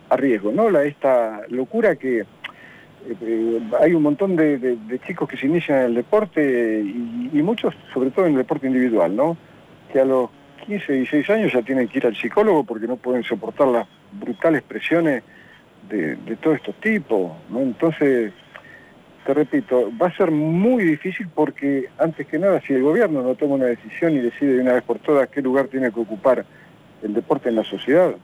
[0.10, 2.26] a riesgo, no la esta locura que
[3.10, 4.78] eh, hay un montón de,
[5.08, 9.16] chicos que se inician en el deporte y, muchos, sobre todo en el deporte individual,
[9.16, 9.38] ¿no?
[9.92, 10.30] Que a los
[10.62, 14.62] 15, 16 años ya tienen que ir al psicólogo porque no pueden soportar las brutales
[14.64, 15.24] presiones
[15.90, 17.60] de, todos estos tipos, ¿no?
[17.60, 18.32] Entonces,
[19.26, 23.36] te repito, va a ser muy difícil porque, antes que nada, si el gobierno no
[23.36, 26.46] toma una decisión y decide de una vez por todas qué lugar tiene que ocupar
[27.04, 28.16] el deporte en la sociedad,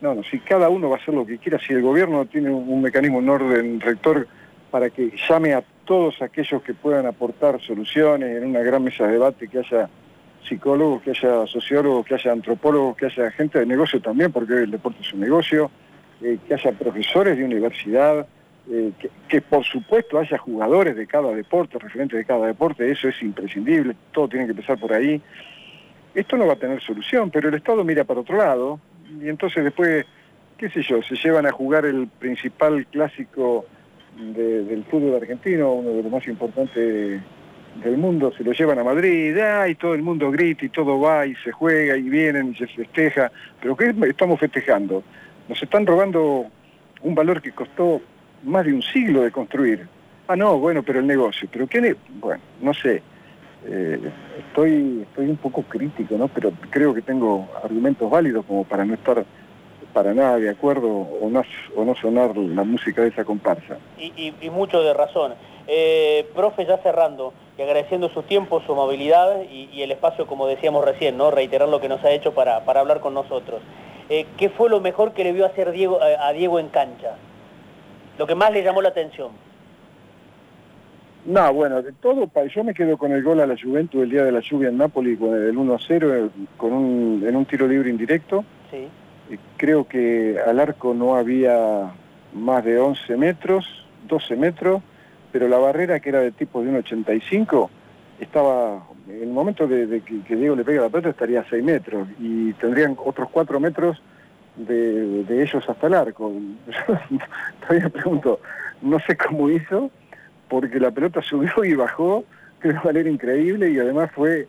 [0.00, 2.50] no, no, si cada uno va a hacer lo que quiera, si el gobierno tiene
[2.50, 4.26] un, mecanismo, un orden rector
[4.70, 9.12] para que llame a todos aquellos que puedan aportar soluciones en una gran mesa de
[9.12, 9.88] debate, que haya
[10.48, 14.70] psicólogos, que haya sociólogos, que haya antropólogos, que haya gente de negocio también, porque el
[14.70, 15.70] deporte es un negocio,
[16.22, 18.26] eh, que haya profesores de universidad,
[18.70, 18.92] eh,
[19.28, 23.94] que, por supuesto haya jugadores de cada deporte, referentes de cada deporte, eso es imprescindible,
[24.12, 25.20] todo tiene que empezar por ahí.
[26.14, 28.80] Esto no va a tener solución, pero el Estado mira para otro lado,
[29.20, 30.06] y entonces después,
[30.56, 33.66] qué sé yo, se llevan a jugar el principal clásico
[34.16, 37.20] del fútbol argentino, uno de los más importantes
[37.82, 39.36] del mundo, se lo llevan a Madrid,
[39.68, 42.66] y todo el mundo grita y todo va y se juega y vienen y se
[42.66, 45.02] festeja, pero ¿qué estamos festejando?
[45.48, 46.46] Nos están robando
[47.02, 48.00] un valor que costó
[48.44, 49.86] más de un siglo de construir.
[50.28, 51.96] Ah, no, bueno, pero el negocio, pero ¿qué?
[52.20, 53.02] Bueno, no sé.
[53.66, 53.98] Eh,
[54.38, 56.28] estoy, estoy un poco crítico, ¿no?
[56.28, 59.24] Pero creo que tengo argumentos válidos como para no estar
[59.94, 61.42] para nada de acuerdo o no,
[61.76, 63.78] o no sonar la música de esa comparsa.
[63.96, 65.34] Y, mucho de razón.
[65.66, 70.84] Eh, profe, ya cerrando, y agradeciendo su tiempo, su movilidad y, el espacio, como decíamos
[70.84, 71.30] recién, ¿no?
[71.30, 73.60] reiterar lo que nos ha hecho para, hablar con nosotros.
[74.08, 77.16] Eh, ¿Qué fue lo mejor que le vio hacer Diego, a Diego en cancha?
[78.18, 79.30] Lo que más le llamó la atención.
[81.26, 84.24] No, bueno, de todo, yo me quedo con el gol a la Juventus el día
[84.24, 88.44] de la lluvia en Nápoles, con el 1-0 con un, en un tiro libre indirecto.
[88.70, 88.88] Sí.
[89.56, 91.92] Creo que al arco no había
[92.34, 93.66] más de 11 metros,
[94.06, 94.82] 12 metros,
[95.34, 97.68] pero la barrera que era de tipo de 1,85
[98.20, 102.06] estaba, en el momento de, que, Diego le pega la pelota estaría a 6 metros
[102.20, 104.00] y tendrían otros 4 metros
[104.54, 106.32] de, de ellos hasta el arco.
[107.66, 108.38] todavía pregunto,
[108.80, 109.90] no sé cómo hizo,
[110.48, 112.24] porque la pelota subió y bajó
[112.62, 114.46] de una manera increíble y además fue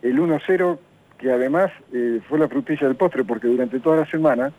[0.00, 0.78] el 1-0
[1.18, 4.50] que además eh, fue la frutilla del postre porque durante toda la semana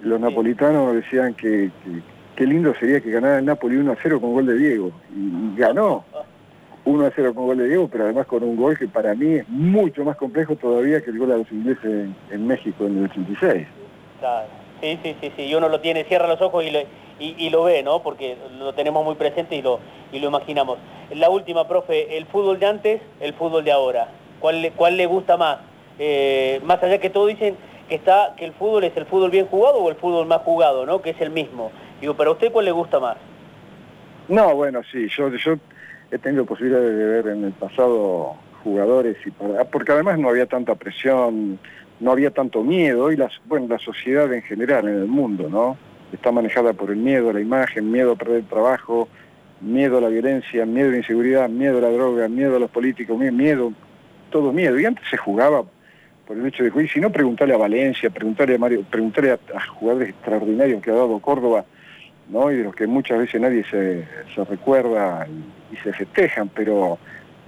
[0.00, 1.70] los napolitanos decían que,
[2.40, 6.06] qué lindo sería que ganara el Napoli 1-0 con gol de Diego y, ganó
[6.86, 10.06] 1-0 con gol de Diego pero además con un gol que para mí es mucho
[10.06, 13.66] más complejo todavía que el gol a los ingleses en, México en el 86.
[14.80, 16.64] Sí, sí, sí, sí, y uno lo tiene, cierra los ojos
[17.18, 18.02] y lo ve, ¿no?
[18.02, 19.78] Porque lo tenemos muy presente y lo,
[20.10, 20.78] imaginamos.
[21.10, 24.08] La última, profe, el fútbol de antes, el fútbol de ahora.
[24.40, 25.58] ¿Cuál le, cuál le gusta más?
[25.98, 27.58] Eh, más allá que todos dicen
[27.90, 30.86] que, está, que el fútbol es el fútbol bien jugado o el fútbol más jugado,
[30.86, 31.02] ¿no?
[31.02, 31.70] Que es el mismo.
[32.00, 33.16] Digo, ¿para usted cuál le gusta más?
[34.28, 35.56] No, bueno, sí, yo, yo
[36.10, 39.30] he tenido posibilidad de ver en el pasado jugadores y
[39.72, 41.58] porque además no había tanta presión,
[41.98, 45.76] no había tanto miedo y las, bueno, la sociedad en general en el mundo, ¿no?
[46.12, 49.08] está manejada por el miedo a la imagen, miedo a perder el trabajo,
[49.60, 52.70] miedo a la violencia, miedo a la inseguridad, miedo a la droga, miedo a los
[52.70, 53.72] políticos, miedo,
[54.30, 54.78] todo miedo.
[54.78, 55.64] Y antes se jugaba
[56.26, 59.60] por el hecho de y si no, preguntarle a Valencia, preguntarle a Mario, preguntarle a,
[59.66, 61.64] jugadores extraordinarios que ha dado Córdoba,
[62.30, 62.50] ¿no?
[62.50, 64.04] y de los que muchas veces nadie se,
[64.44, 65.26] recuerda
[65.72, 66.98] y, se festejan, pero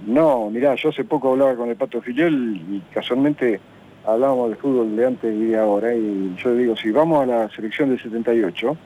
[0.05, 3.59] no, mirá, yo hace poco hablaba con el Pato Filiol y casualmente
[4.05, 7.49] hablábamos de fútbol de antes y de ahora, y yo digo, si vamos a la
[7.49, 8.77] selección del 78,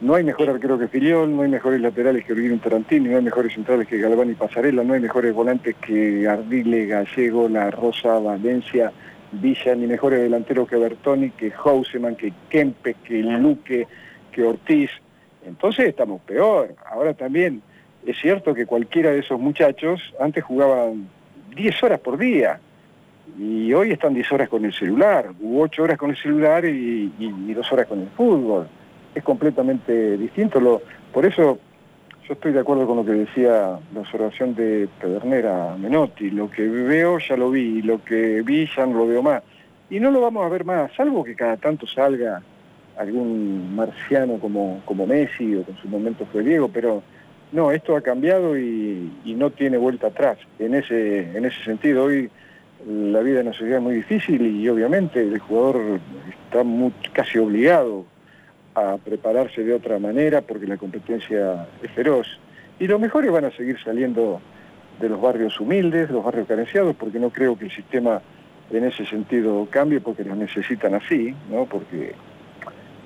[0.00, 3.22] no hay mejor arquero que Filiol, no hay mejores laterales que Urguín Tarantini, no hay
[3.22, 8.18] mejores centrales que Galván y Pasarela, no hay mejores volantes que Ardile, Gallego, La Rosa,
[8.18, 8.92] Valencia,
[9.30, 13.86] Villa, ni mejores delanteros que Bertoni, que Houseman, que Kempe, que Luque,
[14.32, 14.90] que Ortiz.
[15.46, 16.74] Entonces estamos peor.
[16.90, 17.62] Ahora también
[18.06, 21.08] es cierto que cualquiera de esos muchachos antes jugaban
[21.54, 22.58] 10 horas por día
[23.38, 27.12] y hoy están 10 horas con el celular, u 8 horas con el celular y,
[27.18, 28.66] y, 2 horas con el fútbol.
[29.14, 30.60] Es completamente distinto.
[30.60, 31.58] Lo, por eso
[32.26, 36.30] yo estoy de acuerdo con lo que decía la observación de Pedernera Menotti.
[36.30, 39.42] Lo que veo ya lo vi, lo que vi ya no lo veo más.
[39.90, 42.42] Y no lo vamos a ver más, salvo que cada tanto salga
[43.02, 47.02] algún marciano como, como Messi o con su momento fue Diego, pero
[47.52, 50.38] no, esto ha cambiado y, y no tiene vuelta atrás.
[50.58, 52.30] En ese, en ese sentido, hoy
[52.86, 56.00] la vida en la sociedad es muy difícil y obviamente el jugador
[56.46, 56.64] está
[57.12, 58.04] casi obligado
[58.74, 62.26] a prepararse de otra manera porque la competencia es feroz.
[62.78, 64.40] Y los mejores van a seguir saliendo
[65.00, 68.22] de los barrios humildes, los barrios carenciados, porque no creo que el sistema
[68.70, 71.66] en ese sentido cambie porque los necesitan así, ¿no?
[71.66, 72.14] porque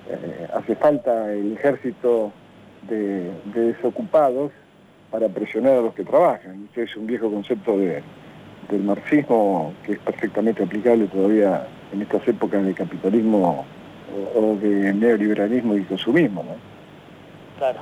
[0.08, 2.32] eh, hace falta el ejército
[2.88, 4.52] de, desocupados
[5.10, 6.64] para presionar a los que trabajan.
[6.66, 8.02] Este es un viejo concepto de,
[8.70, 13.64] del marxismo que es perfectamente aplicable todavía en estas épocas de capitalismo
[14.34, 16.42] o, de neoliberalismo y consumismo.
[16.42, 16.56] ¿no?
[17.58, 17.80] Claro.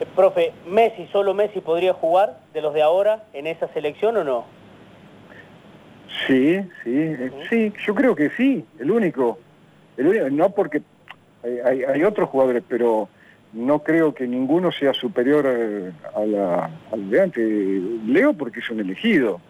[0.00, 4.24] Eh, profe, Messi, solo Messi podría jugar de los de ahora en esa selección o
[4.24, 4.44] no?
[6.26, 9.38] Sí, sí, eh, sí, yo creo que sí, el único.
[9.96, 10.82] El único no porque
[11.42, 13.08] hay, hay, otros jugadores, pero
[13.52, 15.46] no creo que ninguno sea superior
[16.14, 17.82] a, la, al de antes.
[18.06, 19.40] Leo porque es un elegido,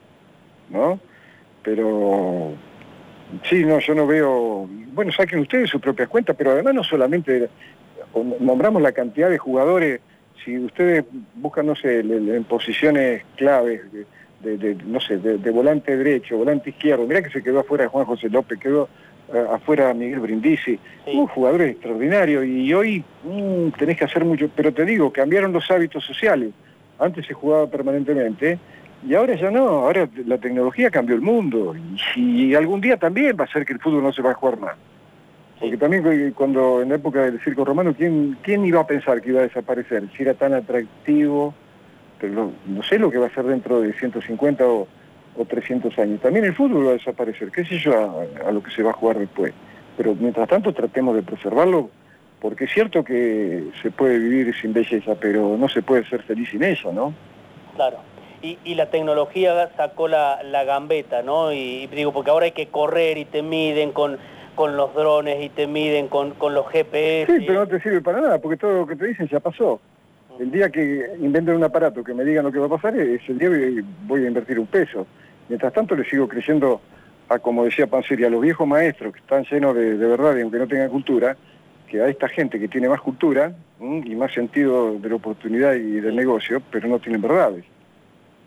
[0.70, 0.99] ¿no?
[1.62, 2.55] Pero
[3.49, 7.49] sí, no, yo no veo, bueno, saquen ustedes sus propias cuentas, pero además no solamente
[8.40, 10.01] nombramos la cantidad de jugadores,
[10.45, 13.80] si ustedes buscan, no sé, en posiciones claves,
[14.40, 18.28] de, no sé, de, volante derecho, volante izquierdo, mirá que se quedó afuera Juan José
[18.28, 18.88] López, quedó
[19.51, 24.85] afuera Miguel Brindisi, un jugador extraordinario y hoy mm, tenés que hacer mucho, pero te
[24.85, 26.51] digo, cambiaron los hábitos sociales,
[26.99, 28.59] antes se jugaba permanentemente
[29.07, 31.74] y ahora ya no, ahora la tecnología cambió el mundo
[32.16, 34.59] y, algún día también va a ser que el fútbol no se va a jugar
[34.61, 34.74] más.
[35.59, 39.30] Porque también cuando en la época del circo romano, ¿quién, ¿quién iba a pensar que
[39.30, 40.05] iba a desaparecer?
[40.16, 41.55] Si era tan atractivo,
[42.20, 44.87] pero no, sé lo que va a ser dentro de 150 o,
[45.49, 46.20] 300 años.
[46.20, 48.91] También el fútbol va a desaparecer, qué sé yo, a, a, lo que se va
[48.91, 49.53] a jugar después.
[49.97, 51.91] Pero mientras tanto tratemos de preservarlo,
[52.41, 56.51] porque es cierto que se puede vivir sin belleza, pero no se puede ser feliz
[56.51, 57.14] sin ella, ¿no?
[57.76, 57.99] Claro
[58.43, 61.53] y, la tecnología sacó la, gambeta, ¿no?
[61.53, 64.18] Y, digo, porque ahora hay que correr y te miden con,
[64.55, 67.33] con los drones y te miden con, los GPS.
[67.33, 69.80] Sí, pero no te sirve para nada, porque todo lo que te dicen ya pasó.
[70.43, 73.20] El día que inventen un aparato que me digan lo que va a pasar, es
[73.28, 75.07] el día que voy a invertir un peso.
[75.49, 76.80] Mientras tanto le sigo creyendo
[77.28, 80.59] a, como decía Panseri, a los viejos maestros que están llenos de, verdad y aunque
[80.59, 81.36] no tengan cultura,
[81.86, 86.01] que a esta gente que tiene más cultura y más sentido de la oportunidad y
[86.01, 87.64] del negocio, pero no tienen verdades.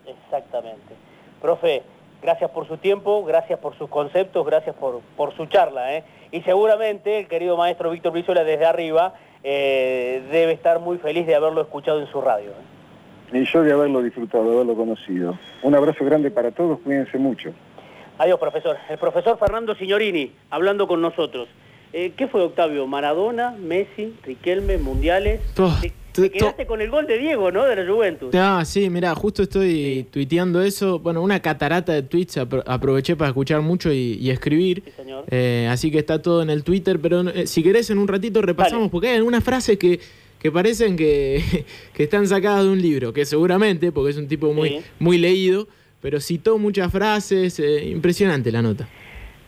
[0.06, 0.92] Exactamente.
[1.40, 1.82] Profe,
[2.20, 5.96] gracias por su tiempo, gracias por sus conceptos, gracias por, por su charla.
[5.96, 6.04] ¿eh?
[6.30, 11.34] Y seguramente el querido maestro Víctor Brizuela desde arriba eh, debe estar muy feliz de
[11.34, 12.50] haberlo escuchado en su radio.
[12.50, 13.38] ¿eh?
[13.38, 15.38] Y yo de haberlo disfrutado, de haberlo conocido.
[15.62, 17.52] Un abrazo grande para todos, cuídense mucho.
[18.18, 18.76] Adiós, profesor.
[18.88, 21.48] El profesor Fernando Signorini, hablando con nosotros.
[21.92, 22.86] Eh, ¿Qué fue, Octavio?
[22.86, 25.40] ¿Maradona, Messi, Riquelme, Mundiales?
[26.22, 27.64] Te quedaste con el gol de Diego, ¿no?
[27.64, 28.34] De la Juventus.
[28.34, 30.98] Ah, sí, mira, justo estoy tuiteando eso.
[30.98, 34.82] Bueno, una catarata de tweets aproveché para escuchar mucho y, escribir.
[34.84, 35.24] Sí, señor.
[35.30, 38.42] Eh, así que está todo en el Twitter, pero eh, si querés en un ratito
[38.42, 40.00] repasamos, porque hay algunas frases que,
[40.38, 41.42] que parecen que,
[41.92, 45.68] que, están sacadas de un libro, que seguramente, porque es un tipo muy, muy leído,
[46.00, 48.88] pero citó muchas frases, eh, impresionante la nota.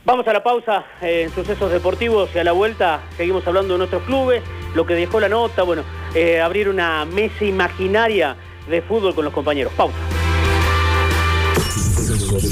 [0.08, 4.04] Vamos a la pausa en sucesos deportivos y a la vuelta seguimos hablando de nuestros
[4.04, 4.42] clubes,
[4.74, 5.82] lo que dejó la nota, bueno,
[6.14, 8.34] eh, abrir una mesa imaginaria
[8.70, 9.70] de fútbol con los compañeros.
[9.76, 9.98] Pausa.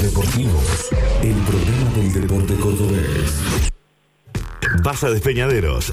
[0.02, 0.90] Deportivos,
[1.22, 3.70] el programa del deporte cordobés.
[4.82, 5.90] Baja de Peñaderos.